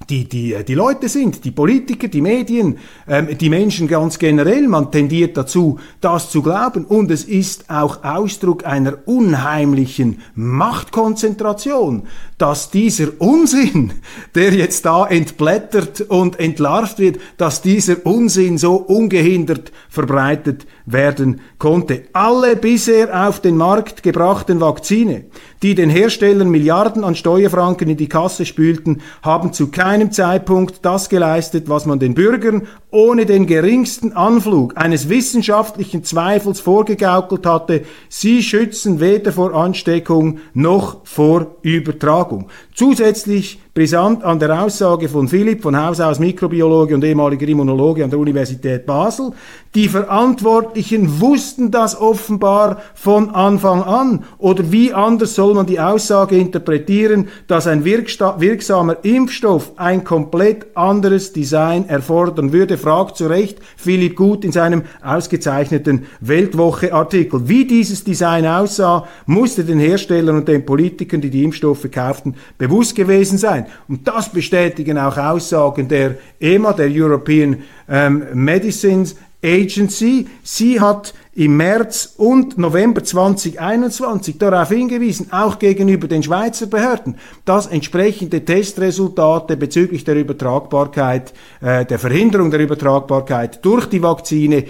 [0.10, 4.68] die, die, die Leute sind, die Politiker, die Medien, ähm, die Menschen ganz generell.
[4.68, 6.86] Man tendiert dazu, das zu glauben.
[6.86, 12.04] Und es ist auch Ausdruck einer unheimlichen Machtkonzentration,
[12.38, 13.94] dass dieser Unsinn,
[14.36, 22.04] der jetzt da entblättert und entlarvt wird, dass dieser Unsinn so ungehindert verbreitet werden konnte.
[22.12, 25.26] Alle bisher auf den Markt gebrachten Vakzine,
[25.62, 30.84] die den Herstellern Milliarden an Steuerfranken in die Kasse spülten, haben zu keinem keinem Zeitpunkt
[30.86, 37.84] das geleistet, was man den Bürgern ohne den geringsten Anflug eines wissenschaftlichen Zweifels vorgegaukelt hatte.
[38.10, 42.48] Sie schützen weder vor Ansteckung noch vor Übertragung.
[42.76, 48.10] Zusätzlich brisant an der Aussage von Philipp, von Haus aus Mikrobiologe und ehemaliger Immunologe an
[48.12, 49.32] der Universität Basel,
[49.74, 54.24] die Verantwortlichen wussten das offenbar von Anfang an.
[54.38, 61.34] Oder wie anders soll man die Aussage interpretieren, dass ein wirksamer Impfstoff ein komplett anderes
[61.34, 62.78] Design erfordern würde?
[62.78, 67.50] Fragt zu Recht Philipp Gut in seinem ausgezeichneten Weltwoche-Artikel.
[67.50, 72.36] Wie dieses Design aussah, musste den Herstellern und den Politikern, die die Impfstoffe kauften,
[72.68, 73.66] bewusst gewesen sein.
[73.90, 77.58] Und das bestätigen auch Aussagen der EMA, der European
[77.90, 80.28] ähm, Medicines Agency.
[80.44, 87.68] Sie hat im März und November 2021 darauf hingewiesen, auch gegenüber den Schweizer Behörden, dass
[87.68, 94.66] entsprechende Testresultate bezüglich der Übertragbarkeit, äh, der Verhinderung der Übertragbarkeit durch die Vakzine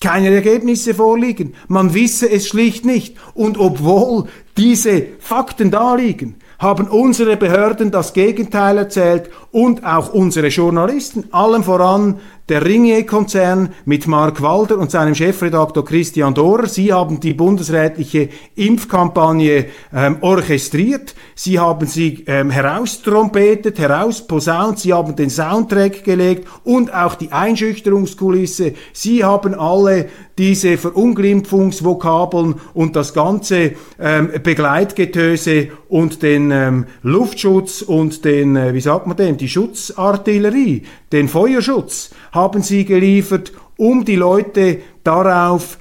[0.00, 1.54] keine Ergebnisse vorliegen.
[1.68, 3.16] Man wisse es schlicht nicht.
[3.34, 4.24] Und obwohl
[4.56, 11.64] diese Fakten da liegen, haben unsere Behörden das Gegenteil erzählt und auch unsere Journalisten, allem
[11.64, 12.20] voran
[12.52, 16.66] der Ringier-Konzern mit Mark Walder und seinem Chefredaktor Christian Dorer.
[16.66, 21.14] Sie haben die bundesrätliche Impfkampagne ähm, orchestriert.
[21.34, 24.80] Sie haben sie ähm, heraustrompetet, herausposaunt.
[24.80, 28.74] Sie haben den Soundtrack gelegt und auch die Einschüchterungskulisse.
[28.92, 38.24] Sie haben alle diese Verunglimpfungsvokabeln und das ganze ähm, Begleitgetöse und den ähm, Luftschutz und
[38.24, 44.16] den, äh, wie sagt man denn, die Schutzartillerie, den Feuerschutz haben sie geliefert, um die
[44.16, 45.78] Leute darauf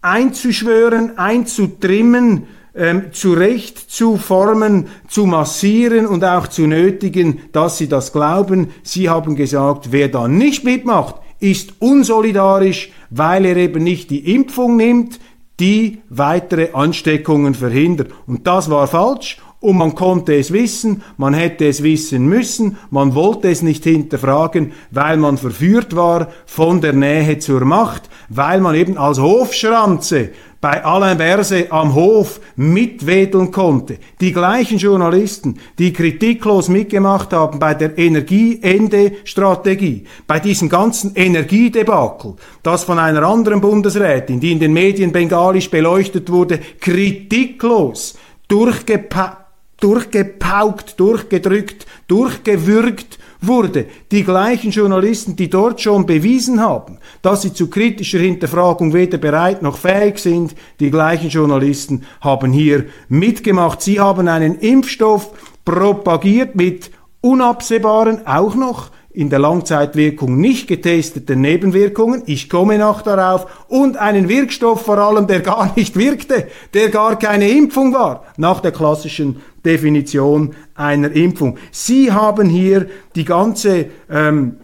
[0.00, 8.12] einzuschwören, einzutrimmen, ähm, zurecht zu formen, zu massieren und auch zu nötigen, dass sie das
[8.12, 8.68] glauben.
[8.82, 14.76] Sie haben gesagt, wer da nicht mitmacht, ist unsolidarisch, weil er eben nicht die Impfung
[14.76, 15.18] nimmt,
[15.58, 18.12] die weitere Ansteckungen verhindert.
[18.26, 23.14] Und das war falsch und man konnte es wissen, man hätte es wissen müssen, man
[23.14, 28.76] wollte es nicht hinterfragen, weil man verführt war von der Nähe zur Macht, weil man
[28.76, 33.98] eben als Hofschranze bei Alain Berset am Hof mitwedeln konnte.
[34.20, 42.82] Die gleichen Journalisten, die kritiklos mitgemacht haben bei der Energieende-Strategie, bei diesem ganzen Energiedebakel, das
[42.84, 48.18] von einer anderen Bundesrätin, die in den Medien bengalisch beleuchtet wurde, kritiklos
[48.48, 49.37] durchgepackt
[49.80, 53.86] durchgepaukt, durchgedrückt, durchgewürgt wurde.
[54.10, 59.62] Die gleichen Journalisten, die dort schon bewiesen haben, dass sie zu kritischer Hinterfragung weder bereit
[59.62, 63.80] noch fähig sind, die gleichen Journalisten haben hier mitgemacht.
[63.82, 65.30] Sie haben einen Impfstoff
[65.64, 73.66] propagiert mit unabsehbaren, auch noch in der Langzeitwirkung nicht getesteten Nebenwirkungen, ich komme noch darauf,
[73.68, 78.60] und einen Wirkstoff vor allem, der gar nicht wirkte, der gar keine Impfung war, nach
[78.60, 81.58] der klassischen Definition einer Impfung.
[81.70, 84.56] Sie haben hier die ganze ähm,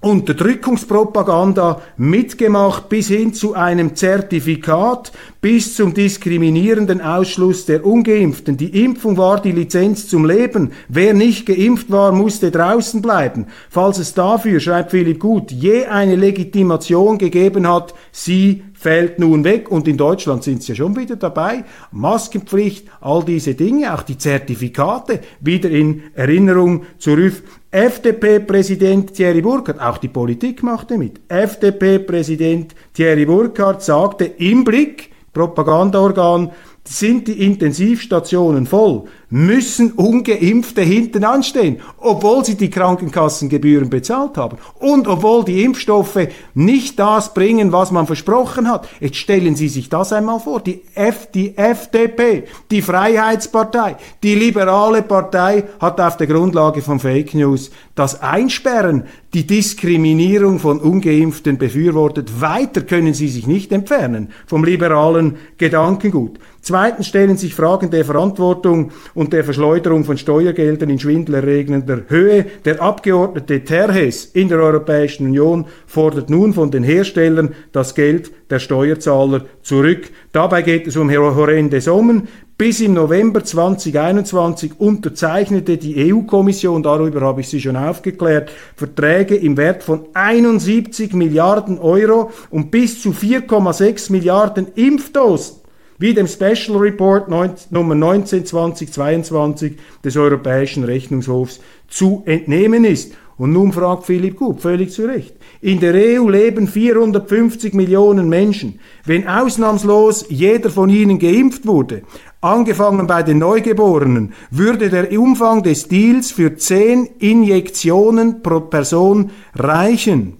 [0.00, 8.56] Unterdrückungspropaganda mitgemacht bis hin zu einem Zertifikat, bis zum diskriminierenden Ausschluss der Ungeimpften.
[8.56, 10.70] Die Impfung war die Lizenz zum Leben.
[10.88, 13.46] Wer nicht geimpft war, musste draußen bleiben.
[13.70, 19.68] Falls es dafür, schreibt Philipp Gut, je eine Legitimation gegeben hat, sie fällt nun weg
[19.72, 21.64] und in Deutschland sind sie ja schon wieder dabei.
[21.90, 27.42] Maskenpflicht, all diese Dinge, auch die Zertifikate wieder in Erinnerung zurück.
[27.70, 31.20] FDP-Präsident Thierry Burkhardt, auch die Politik machte mit.
[31.28, 36.50] FDP-Präsident Thierry Burkhardt sagte im Blick, Propagandaorgan,
[36.84, 45.06] sind die Intensivstationen voll müssen Ungeimpfte hinten anstehen, obwohl sie die Krankenkassengebühren bezahlt haben und
[45.06, 48.88] obwohl die Impfstoffe nicht das bringen, was man versprochen hat.
[49.00, 50.60] Jetzt stellen Sie sich das einmal vor.
[50.60, 57.34] Die, F, die FDP, die Freiheitspartei, die liberale Partei hat auf der Grundlage von Fake
[57.34, 62.40] News das Einsperren, die Diskriminierung von Ungeimpften befürwortet.
[62.40, 66.38] Weiter können Sie sich nicht entfernen vom liberalen Gedankengut.
[66.60, 72.46] Zweitens stellen sich Fragen der Verantwortung und der Verschleuderung von Steuergeldern in schwindelerregender Höhe.
[72.64, 78.60] Der Abgeordnete Terhes in der Europäischen Union fordert nun von den Herstellern das Geld der
[78.60, 80.08] Steuerzahler zurück.
[80.30, 82.28] Dabei geht es um horrende Summen.
[82.56, 89.56] Bis im November 2021 unterzeichnete die EU-Kommission, darüber habe ich Sie schon aufgeklärt, Verträge im
[89.56, 95.57] Wert von 71 Milliarden Euro und bis zu 4,6 Milliarden Impfdosen
[95.98, 103.12] wie dem Special Report 9, Nummer 19 2022 des Europäischen Rechnungshofs zu entnehmen ist.
[103.38, 105.36] Und nun fragt Philipp Gut, völlig zu Recht.
[105.60, 108.80] In der EU leben 450 Millionen Menschen.
[109.04, 112.02] Wenn ausnahmslos jeder von ihnen geimpft wurde,
[112.40, 120.37] angefangen bei den Neugeborenen, würde der Umfang des Deals für 10 Injektionen pro Person reichen.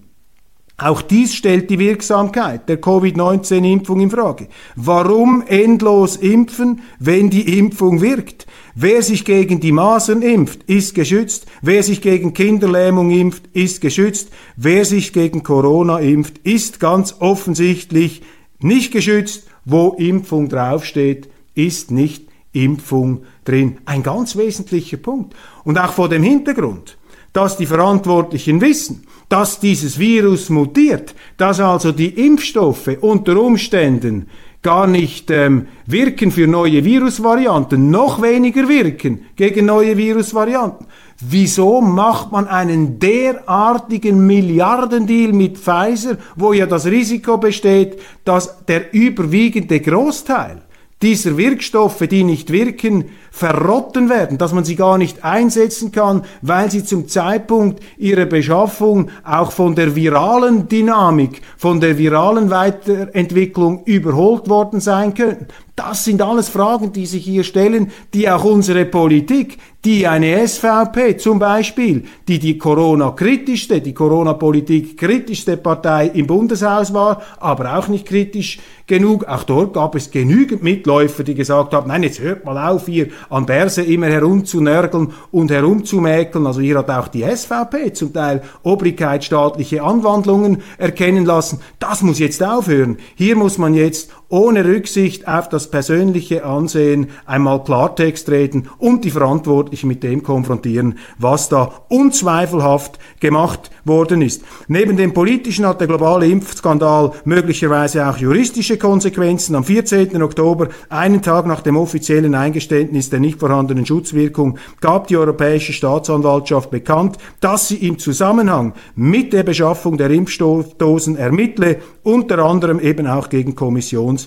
[0.81, 4.47] Auch dies stellt die Wirksamkeit der Covid-19-Impfung in Frage.
[4.77, 8.47] Warum endlos impfen, wenn die Impfung wirkt?
[8.75, 11.47] Wer sich gegen die Masern impft, ist geschützt.
[11.61, 14.29] Wer sich gegen Kinderlähmung impft, ist geschützt.
[14.55, 18.21] Wer sich gegen Corona impft, ist ganz offensichtlich
[18.59, 19.47] nicht geschützt.
[19.65, 23.79] Wo Impfung draufsteht, ist nicht Impfung drin.
[23.83, 25.35] Ein ganz wesentlicher Punkt.
[25.65, 26.97] Und auch vor dem Hintergrund,
[27.33, 34.27] dass die Verantwortlichen wissen, dass dieses Virus mutiert, dass also die Impfstoffe unter Umständen
[34.61, 40.87] gar nicht ähm, wirken für neue Virusvarianten, noch weniger wirken gegen neue Virusvarianten.
[41.21, 48.93] Wieso macht man einen derartigen Milliardendeal mit Pfizer, wo ja das Risiko besteht, dass der
[48.93, 50.63] überwiegende Großteil
[51.01, 56.69] dieser Wirkstoffe, die nicht wirken, verrotten werden, dass man sie gar nicht einsetzen kann, weil
[56.69, 64.49] sie zum Zeitpunkt ihrer Beschaffung auch von der viralen Dynamik, von der viralen Weiterentwicklung überholt
[64.49, 65.47] worden sein könnten.
[65.79, 71.15] Das sind alles Fragen, die sich hier stellen, die auch unsere Politik, die eine SVP
[71.15, 78.05] zum Beispiel, die die Corona-kritischste, die Corona-Politik kritischste Partei im Bundeshaus war, aber auch nicht
[78.05, 79.23] kritisch genug.
[79.25, 83.07] Auch dort gab es genügend Mitläufer, die gesagt haben, nein, jetzt hört mal auf, hier
[83.29, 86.45] an Berse immer herumzunörgeln und herumzumäkeln.
[86.45, 91.61] Also hier hat auch die SVP zum Teil obrigkeitsstaatliche Anwandlungen erkennen lassen.
[91.79, 92.97] Das muss jetzt aufhören.
[93.15, 99.11] Hier muss man jetzt ohne Rücksicht auf das persönliche Ansehen einmal Klartext reden und die
[99.11, 104.43] Verantwortlichen mit dem konfrontieren, was da unzweifelhaft gemacht worden ist.
[104.67, 109.55] Neben dem politischen hat der globale Impfskandal möglicherweise auch juristische Konsequenzen.
[109.55, 110.21] Am 14.
[110.21, 116.69] Oktober, einen Tag nach dem offiziellen Eingeständnis der nicht vorhandenen Schutzwirkung, gab die Europäische Staatsanwaltschaft
[116.69, 123.29] bekannt, dass sie im Zusammenhang mit der Beschaffung der Impfstoffdosen ermittle, unter anderem eben auch
[123.29, 123.55] gegen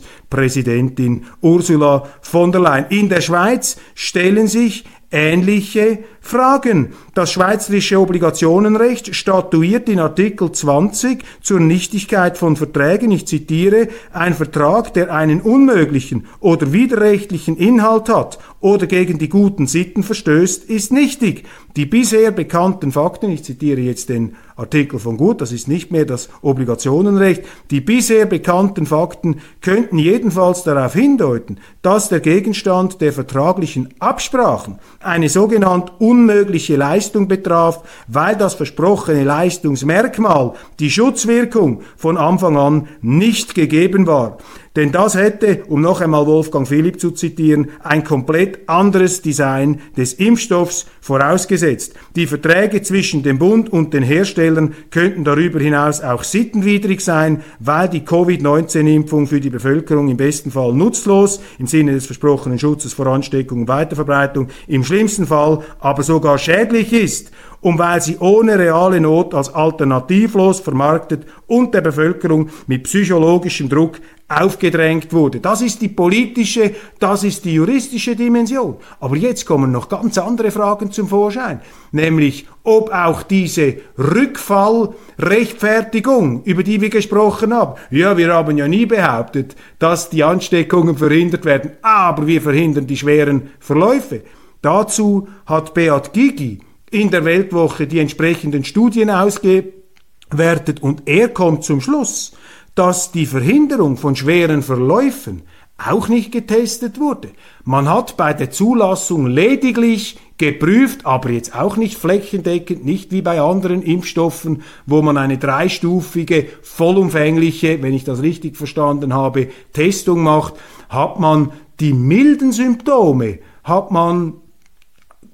[0.00, 2.86] Kommissionspräsidentin Ursula von der Leyen.
[2.88, 6.94] In der Schweiz stellen sich ähnliche Fragen.
[7.14, 14.94] Das schweizerische Obligationenrecht statuiert in Artikel 20 zur Nichtigkeit von Verträgen, ich zitiere, ein Vertrag,
[14.94, 21.44] der einen unmöglichen oder widerrechtlichen Inhalt hat oder gegen die guten Sitten verstößt, ist nichtig.
[21.76, 26.04] Die bisher bekannten Fakten, ich zitiere jetzt den Artikel von Gut, das ist nicht mehr
[26.04, 33.88] das Obligationenrecht, die bisher bekannten Fakten könnten jedenfalls darauf hindeuten, dass der Gegenstand der vertraglichen
[34.00, 42.88] Absprachen eine sogenannte unmögliche Leistung betraf, weil das versprochene Leistungsmerkmal, die Schutzwirkung von Anfang an
[43.00, 44.36] nicht gegeben war.
[44.74, 50.14] Denn das hätte, um noch einmal Wolfgang Philipp zu zitieren, ein komplett anderes Design des
[50.14, 51.94] Impfstoffs vorausgesetzt.
[52.16, 57.90] Die Verträge zwischen dem Bund und den Herstellern könnten darüber hinaus auch sittenwidrig sein, weil
[57.90, 63.06] die Covid-19-Impfung für die Bevölkerung im besten Fall nutzlos, im Sinne des versprochenen Schutzes vor
[63.08, 67.30] Ansteckung und Weiterverbreitung, im schlimmsten Fall aber sogar schädlich ist
[67.62, 74.00] und weil sie ohne reale Not als alternativlos vermarktet und der Bevölkerung mit psychologischem Druck
[74.28, 75.40] aufgedrängt wurde.
[75.40, 78.76] Das ist die politische, das ist die juristische Dimension.
[79.00, 81.60] Aber jetzt kommen noch ganz andere Fragen zum Vorschein,
[81.92, 88.86] nämlich ob auch diese Rückfallrechtfertigung, über die wir gesprochen haben, ja, wir haben ja nie
[88.86, 94.22] behauptet, dass die Ansteckungen verhindert werden, aber wir verhindern die schweren Verläufe.
[94.62, 96.60] Dazu hat Beat Gigi
[96.92, 102.32] in der Weltwoche die entsprechenden Studien ausgewertet und er kommt zum Schluss,
[102.74, 105.42] dass die Verhinderung von schweren Verläufen
[105.78, 107.30] auch nicht getestet wurde.
[107.64, 113.40] Man hat bei der Zulassung lediglich geprüft, aber jetzt auch nicht flächendeckend, nicht wie bei
[113.40, 120.54] anderen Impfstoffen, wo man eine dreistufige, vollumfängliche, wenn ich das richtig verstanden habe, Testung macht,
[120.88, 124.34] hat man die milden Symptome, hat man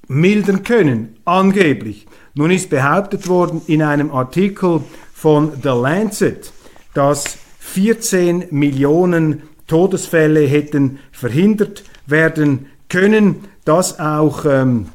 [0.08, 2.06] mildern können, angeblich.
[2.34, 4.82] Nun ist behauptet worden in einem Artikel
[5.12, 6.52] von The Lancet,
[6.94, 14.86] dass 14 Millionen Todesfälle hätten verhindert werden können, dass auch ähm,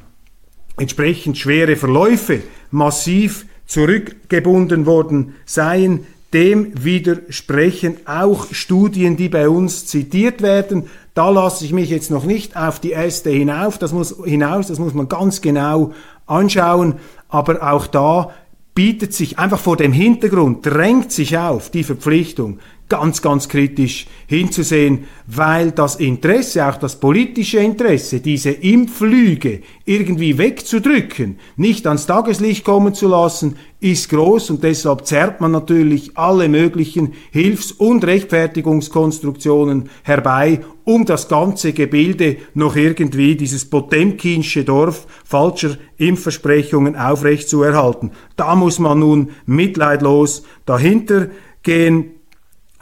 [0.76, 6.06] entsprechend schwere Verläufe massiv zurückgebunden worden seien.
[6.34, 10.90] Dem widersprechen auch Studien, die bei uns zitiert werden.
[11.14, 14.80] Da lasse ich mich jetzt noch nicht auf die Äste hinauf, das muss, hinaus, das
[14.80, 15.92] muss man ganz genau
[16.26, 16.96] anschauen,
[17.28, 18.30] aber auch da
[18.74, 22.58] bietet sich einfach vor dem Hintergrund, drängt sich auf die Verpflichtung,
[22.88, 31.38] ganz, ganz kritisch hinzusehen, weil das Interesse, auch das politische Interesse, diese Impflüge irgendwie wegzudrücken,
[31.56, 37.12] nicht ans Tageslicht kommen zu lassen, ist groß und deshalb zerrt man natürlich alle möglichen
[37.30, 46.96] Hilfs- und Rechtfertigungskonstruktionen herbei, um das ganze Gebilde noch irgendwie dieses Potemkinsche Dorf falscher Impfversprechungen
[46.96, 48.12] aufrechtzuerhalten.
[48.36, 51.28] Da muss man nun mitleidlos dahinter
[51.62, 52.13] gehen.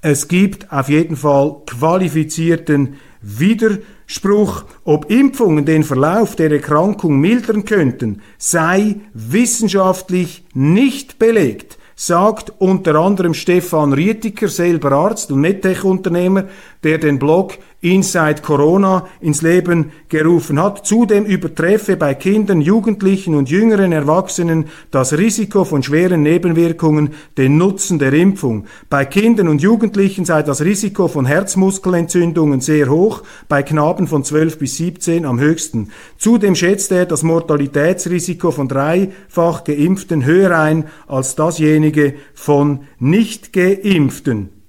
[0.04, 8.20] Es gibt auf jeden Fall qualifizierten Widerspruch, ob Impfungen den Verlauf der Erkrankung mildern könnten,
[8.36, 16.44] sei wissenschaftlich nicht belegt sagt unter anderem Stefan Rietiker, selber Arzt und MedTech-Unternehmer,
[16.84, 20.86] der den Blog Inside Corona ins Leben gerufen hat.
[20.86, 27.98] Zudem übertreffe bei Kindern, Jugendlichen und jüngeren Erwachsenen das Risiko von schweren Nebenwirkungen den Nutzen
[27.98, 28.66] der Impfung.
[28.88, 34.58] Bei Kindern und Jugendlichen sei das Risiko von Herzmuskelentzündungen sehr hoch, bei Knaben von 12
[34.58, 35.90] bis 17 am höchsten.
[36.18, 44.61] Zudem schätzt er das Mortalitätsrisiko von dreifach Geimpften höher ein als dasjenige von nicht Geimpften.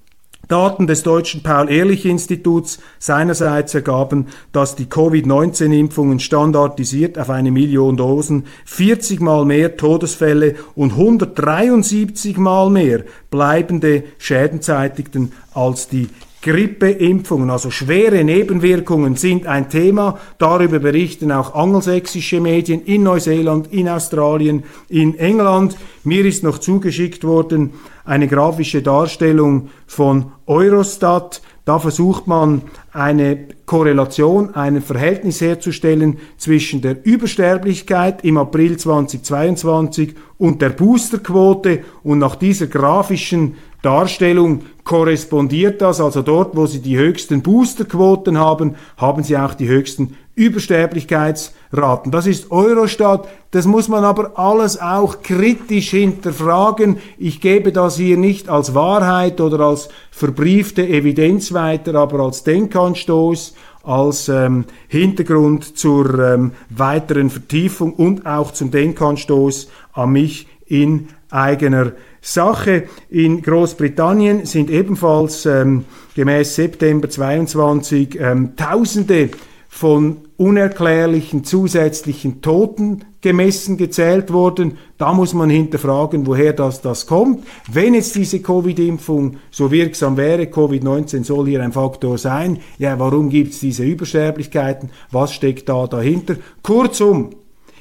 [0.49, 9.21] Daten des deutschen Paul-Ehrlich-Instituts seinerseits ergaben, dass die Covid-19-Impfungen standardisiert auf eine Million Dosen 40
[9.21, 16.09] mal mehr Todesfälle und 173 mal mehr bleibende Schäden zeitigten als die
[16.43, 20.19] Grippeimpfungen, also schwere Nebenwirkungen sind ein Thema.
[20.37, 25.77] Darüber berichten auch angelsächsische Medien in Neuseeland, in Australien, in England.
[26.03, 27.71] Mir ist noch zugeschickt worden
[28.03, 31.41] eine grafische Darstellung von Eurostat.
[31.66, 40.61] Da versucht man eine Korrelation, ein Verhältnis herzustellen zwischen der Übersterblichkeit im April 2022 und
[40.61, 41.84] der Boosterquote.
[42.03, 48.76] Und nach dieser grafischen Darstellung korrespondiert das, also dort, wo sie die höchsten Boosterquoten haben,
[48.97, 52.11] haben sie auch die höchsten Übersterblichkeitsraten.
[52.11, 56.97] Das ist Eurostat, das muss man aber alles auch kritisch hinterfragen.
[57.17, 63.53] Ich gebe das hier nicht als Wahrheit oder als verbriefte Evidenz weiter, aber als Denkanstoß,
[63.84, 71.91] als ähm, Hintergrund zur ähm, weiteren Vertiefung und auch zum Denkanstoß an mich in eigener
[72.21, 72.88] Sache.
[73.09, 79.29] In Großbritannien sind ebenfalls ähm, gemäß September 22 ähm, Tausende
[79.67, 84.77] von unerklärlichen zusätzlichen Toten gemessen, gezählt worden.
[84.97, 87.45] Da muss man hinterfragen, woher das, das kommt.
[87.71, 93.29] Wenn jetzt diese Covid-Impfung so wirksam wäre, Covid-19 soll hier ein Faktor sein, ja, warum
[93.29, 94.89] gibt es diese Übersterblichkeiten?
[95.11, 96.36] Was steckt da dahinter?
[96.61, 97.31] Kurzum,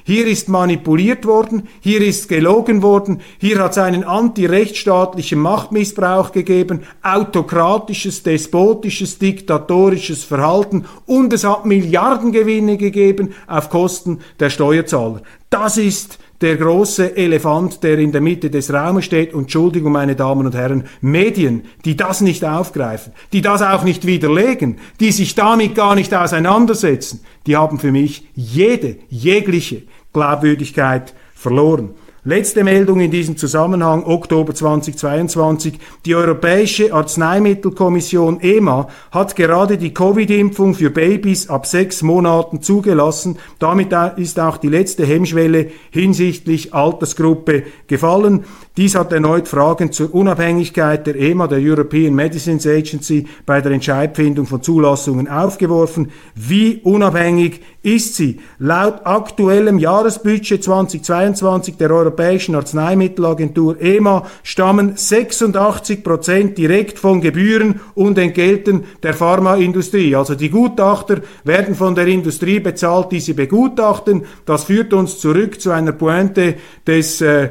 [0.05, 6.83] hier ist manipuliert worden, hier ist gelogen worden, hier hat es einen antirechtsstaatlichen Machtmissbrauch gegeben,
[7.03, 15.23] autokratisches, despotisches, diktatorisches Verhalten und es hat Milliardengewinne gegeben auf Kosten der Steuerzahler.
[15.51, 19.33] Das ist der große Elefant, der in der Mitte des Raumes steht.
[19.33, 24.07] Und Entschuldigung, meine Damen und Herren, Medien, die das nicht aufgreifen, die das auch nicht
[24.07, 29.83] widerlegen, die sich damit gar nicht auseinandersetzen, die haben für mich jede, jegliche
[30.13, 31.91] Glaubwürdigkeit verloren.
[32.25, 35.81] Letzte Meldung in diesem Zusammenhang, Oktober 2022.
[36.07, 43.39] Die Europäische Arzneimittelkommission EMA hat gerade die Covid-Impfung für Babys ab sechs Monaten zugelassen.
[43.59, 48.45] Damit ist auch die letzte Hemmschwelle hinsichtlich Altersgruppe gefallen.
[48.77, 54.47] Dies hat erneut Fragen zur Unabhängigkeit der EMA, der European Medicines Agency, bei der Entscheidfindung
[54.47, 56.13] von Zulassungen aufgeworfen.
[56.37, 58.39] Wie unabhängig ist sie?
[58.61, 68.19] Laut aktuellem Jahresbudget 2022 der Europäischen Arzneimittelagentur EMA stammen 86 Prozent direkt von Gebühren und
[68.19, 70.15] Entgelten der Pharmaindustrie.
[70.17, 74.25] Also die Gutachter werden von der Industrie bezahlt, die sie begutachten.
[74.45, 76.55] Das führt uns zurück zu einer Pointe
[76.87, 77.51] des äh,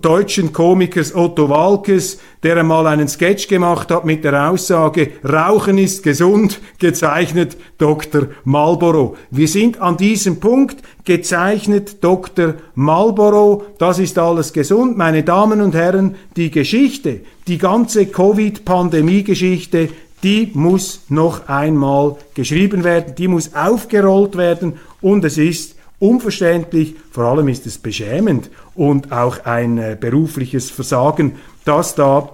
[0.00, 6.02] deutschen Komikers Otto Walkes, der einmal einen Sketch gemacht hat mit der Aussage, Rauchen ist
[6.02, 8.28] gesund, gezeichnet Dr.
[8.44, 9.16] Marlboro.
[9.30, 12.54] Wir sind an diesem Punkt, gezeichnet Dr.
[12.74, 14.96] Marlboro, das ist alles gesund.
[14.96, 19.90] Meine Damen und Herren, die Geschichte, die ganze Covid-Pandemie-Geschichte,
[20.22, 27.24] die muss noch einmal geschrieben werden, die muss aufgerollt werden und es ist unverständlich, vor
[27.24, 32.30] allem ist es beschämend und auch ein äh, berufliches Versagen, dass da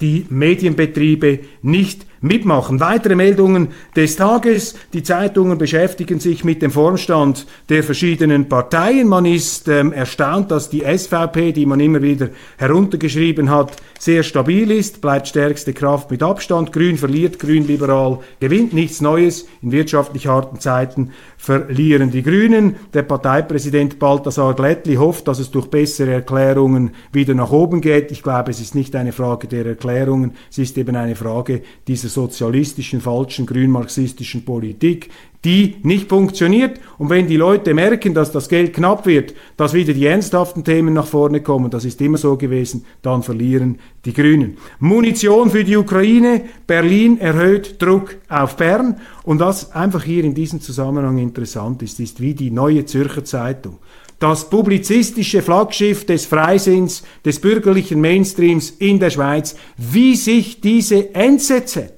[0.00, 2.80] die Medienbetriebe nicht mitmachen.
[2.80, 4.74] Weitere Meldungen des Tages.
[4.92, 9.08] Die Zeitungen beschäftigen sich mit dem Vorstand der verschiedenen Parteien.
[9.08, 14.70] Man ist ähm, erstaunt, dass die SVP, die man immer wieder heruntergeschrieben hat, sehr stabil
[14.70, 16.72] ist, bleibt stärkste Kraft mit Abstand.
[16.72, 18.72] Grün verliert, Grün-Liberal gewinnt.
[18.72, 19.46] Nichts Neues.
[19.62, 22.76] In wirtschaftlich harten Zeiten verlieren die Grünen.
[22.92, 28.10] Der Parteipräsident Balthasar Glättli hofft, dass es durch bessere Erklärungen wieder nach oben geht.
[28.10, 32.08] Ich glaube, es ist nicht eine Frage der Erklärungen, es ist eben eine Frage dieser
[32.16, 35.10] sozialistischen, falschen, grünmarxistischen Politik,
[35.44, 36.80] die nicht funktioniert.
[36.98, 40.94] Und wenn die Leute merken, dass das Geld knapp wird, dass wieder die ernsthaften Themen
[40.94, 44.56] nach vorne kommen, das ist immer so gewesen, dann verlieren die Grünen.
[44.80, 46.42] Munition für die Ukraine.
[46.66, 48.96] Berlin erhöht Druck auf Bern.
[49.22, 53.78] Und was einfach hier in diesem Zusammenhang interessant ist, ist wie die neue Zürcher Zeitung
[54.18, 61.95] das publizistische Flaggschiff des Freisinns, des bürgerlichen Mainstreams in der Schweiz, wie sich diese NZZ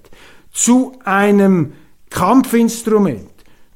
[0.59, 1.74] zu einem
[2.11, 3.28] Kampfinstrument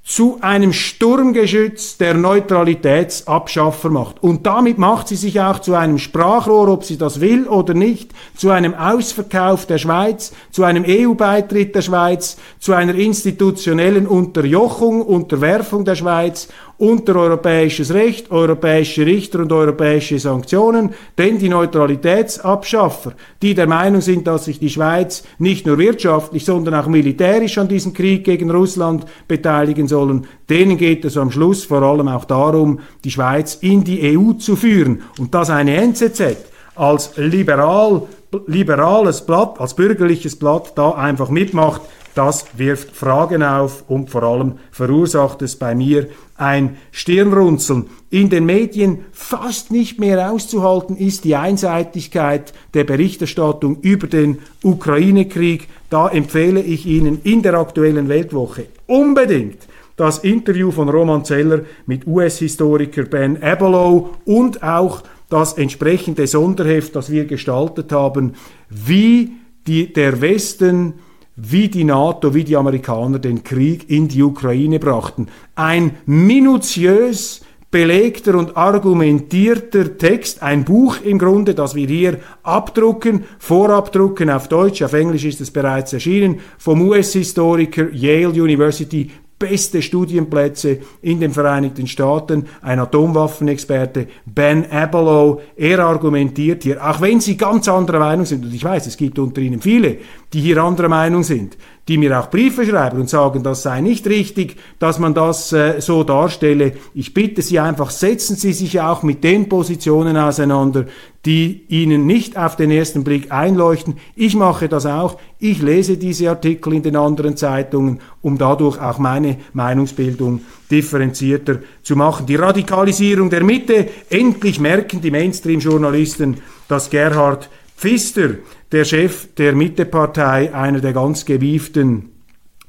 [0.04, 4.20] zu einem Sturmgeschütz der Neutralitätsabschaffer macht.
[4.20, 8.10] Und damit macht sie sich auch zu einem Sprachrohr, ob sie das will oder nicht,
[8.36, 15.84] zu einem Ausverkauf der Schweiz, zu einem EU-Beitritt der Schweiz, zu einer institutionellen Unterjochung, Unterwerfung
[15.84, 16.48] der Schweiz
[16.82, 24.26] unter europäisches Recht, europäische Richter und europäische Sanktionen, denn die Neutralitätsabschaffer, die der Meinung sind,
[24.26, 29.06] dass sich die Schweiz nicht nur wirtschaftlich, sondern auch militärisch an diesem Krieg gegen Russland
[29.28, 34.18] beteiligen sollen, denen geht es am Schluss vor allem auch darum, die Schweiz in die
[34.18, 35.02] EU zu führen.
[35.20, 36.36] Und dass eine NZZ
[36.74, 38.02] als liberal,
[38.48, 41.82] liberales Blatt, als bürgerliches Blatt da einfach mitmacht,
[42.14, 47.86] das wirft Fragen auf und vor allem verursacht es bei mir ein Stirnrunzeln.
[48.10, 55.68] In den Medien fast nicht mehr auszuhalten ist die Einseitigkeit der Berichterstattung über den Ukraine-Krieg.
[55.88, 62.06] Da empfehle ich Ihnen in der aktuellen Weltwoche unbedingt das Interview von Roman Zeller mit
[62.06, 68.34] US-Historiker Ben Abelow und auch das entsprechende Sonderheft, das wir gestaltet haben,
[68.68, 69.32] wie
[69.66, 70.94] die, der Westen
[71.36, 75.28] wie die NATO, wie die Amerikaner den Krieg in die Ukraine brachten.
[75.54, 84.28] Ein minutiös belegter und argumentierter Text, ein Buch im Grunde, das wir hier abdrucken, vorabdrucken
[84.28, 89.10] auf Deutsch, auf Englisch ist es bereits erschienen, vom US-Historiker Yale University
[89.42, 97.20] beste Studienplätze in den Vereinigten Staaten, ein Atomwaffenexperte, Ben Abelow, er argumentiert hier, auch wenn
[97.20, 99.98] sie ganz anderer Meinung sind, und ich weiß, es gibt unter ihnen viele,
[100.32, 101.56] die hier anderer Meinung sind,
[101.88, 105.80] die mir auch Briefe schreiben und sagen, das sei nicht richtig, dass man das äh,
[105.80, 106.74] so darstelle.
[106.94, 110.86] Ich bitte Sie einfach, setzen Sie sich auch mit den Positionen auseinander,
[111.24, 113.96] die Ihnen nicht auf den ersten Blick einleuchten.
[114.16, 115.18] Ich mache das auch.
[115.38, 121.94] Ich lese diese Artikel in den anderen Zeitungen, um dadurch auch meine Meinungsbildung differenzierter zu
[121.94, 122.26] machen.
[122.26, 123.88] Die Radikalisierung der Mitte.
[124.10, 128.30] Endlich merken die Mainstream-Journalisten, dass Gerhard Pfister
[128.72, 132.11] der Chef der Mittepartei, einer der ganz gewieften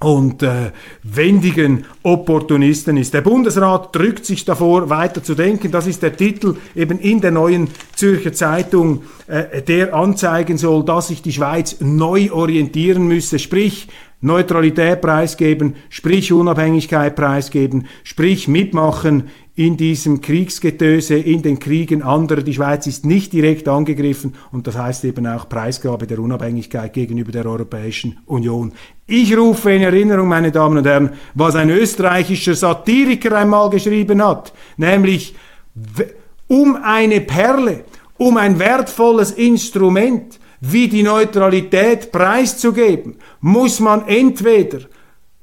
[0.03, 0.71] und äh,
[1.03, 3.13] wendigen Opportunisten ist.
[3.13, 5.71] Der Bundesrat drückt sich davor, weiter zu denken.
[5.71, 11.07] Das ist der Titel eben in der neuen Zürcher Zeitung, äh, der anzeigen soll, dass
[11.07, 13.87] sich die Schweiz neu orientieren müsse, sprich
[14.23, 19.25] Neutralität preisgeben, sprich Unabhängigkeit preisgeben, sprich mitmachen
[19.55, 22.41] in diesem Kriegsgetöse, in den Kriegen anderer.
[22.41, 27.33] Die Schweiz ist nicht direkt angegriffen und das heißt eben auch Preisgabe der Unabhängigkeit gegenüber
[27.33, 28.71] der Europäischen Union.
[29.05, 34.53] Ich rufe in Erinnerung, meine Damen und Herren, was ein österreichischer Satiriker einmal geschrieben hat,
[34.77, 35.35] nämlich
[36.47, 37.83] um eine Perle,
[38.17, 44.79] um ein wertvolles Instrument, wie die Neutralität preiszugeben, muss man entweder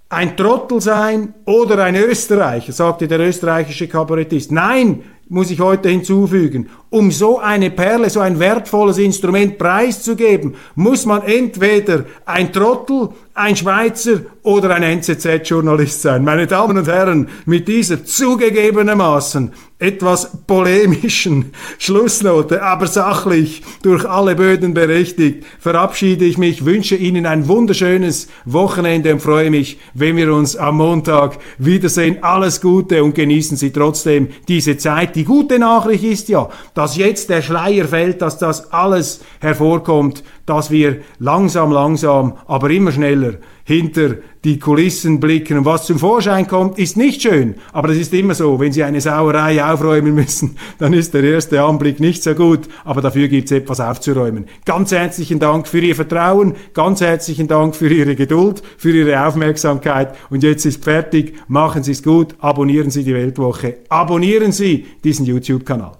[0.09, 4.51] ein Trottel sein oder ein Österreicher, sagte der österreichische Kabarettist.
[4.51, 11.07] Nein, muss ich heute hinzufügen, um so eine Perle, so ein wertvolles Instrument preiszugeben, muss
[11.07, 16.25] man entweder ein Trottel, ein Schweizer oder ein NZZ-Journalist sein.
[16.25, 24.75] Meine Damen und Herren, mit dieser zugegebenermaßen etwas polemischen Schlussnote, aber sachlich durch alle Böden
[24.75, 30.55] berechtigt, verabschiede ich mich, wünsche Ihnen ein wunderschönes Wochenende und freue mich, wenn wir uns
[30.55, 32.23] am Montag wiedersehen.
[32.23, 35.17] Alles Gute und genießen Sie trotzdem diese Zeit.
[35.17, 40.73] Die gute Nachricht ist ja, dass jetzt der Schleier fällt, dass das alles hervorkommt, dass
[40.73, 45.59] wir langsam, langsam, aber immer schneller hinter die Kulissen blicken.
[45.59, 47.55] Und was zum Vorschein kommt, ist nicht schön.
[47.73, 48.59] Aber das ist immer so.
[48.59, 52.63] Wenn Sie eine Sauerei aufräumen müssen, dann ist der erste Anblick nicht so gut.
[52.85, 54.47] Aber dafür gibt es etwas aufzuräumen.
[54.65, 56.55] Ganz herzlichen Dank für Ihr Vertrauen.
[56.75, 60.17] Ganz herzlichen Dank für Ihre Geduld, für Ihre Aufmerksamkeit.
[60.31, 61.35] Und jetzt ist fertig.
[61.47, 62.35] Machen Sie es gut.
[62.41, 63.77] Abonnieren Sie die Weltwoche.
[63.89, 66.00] Abonnieren Sie diesen YouTube-Kanal.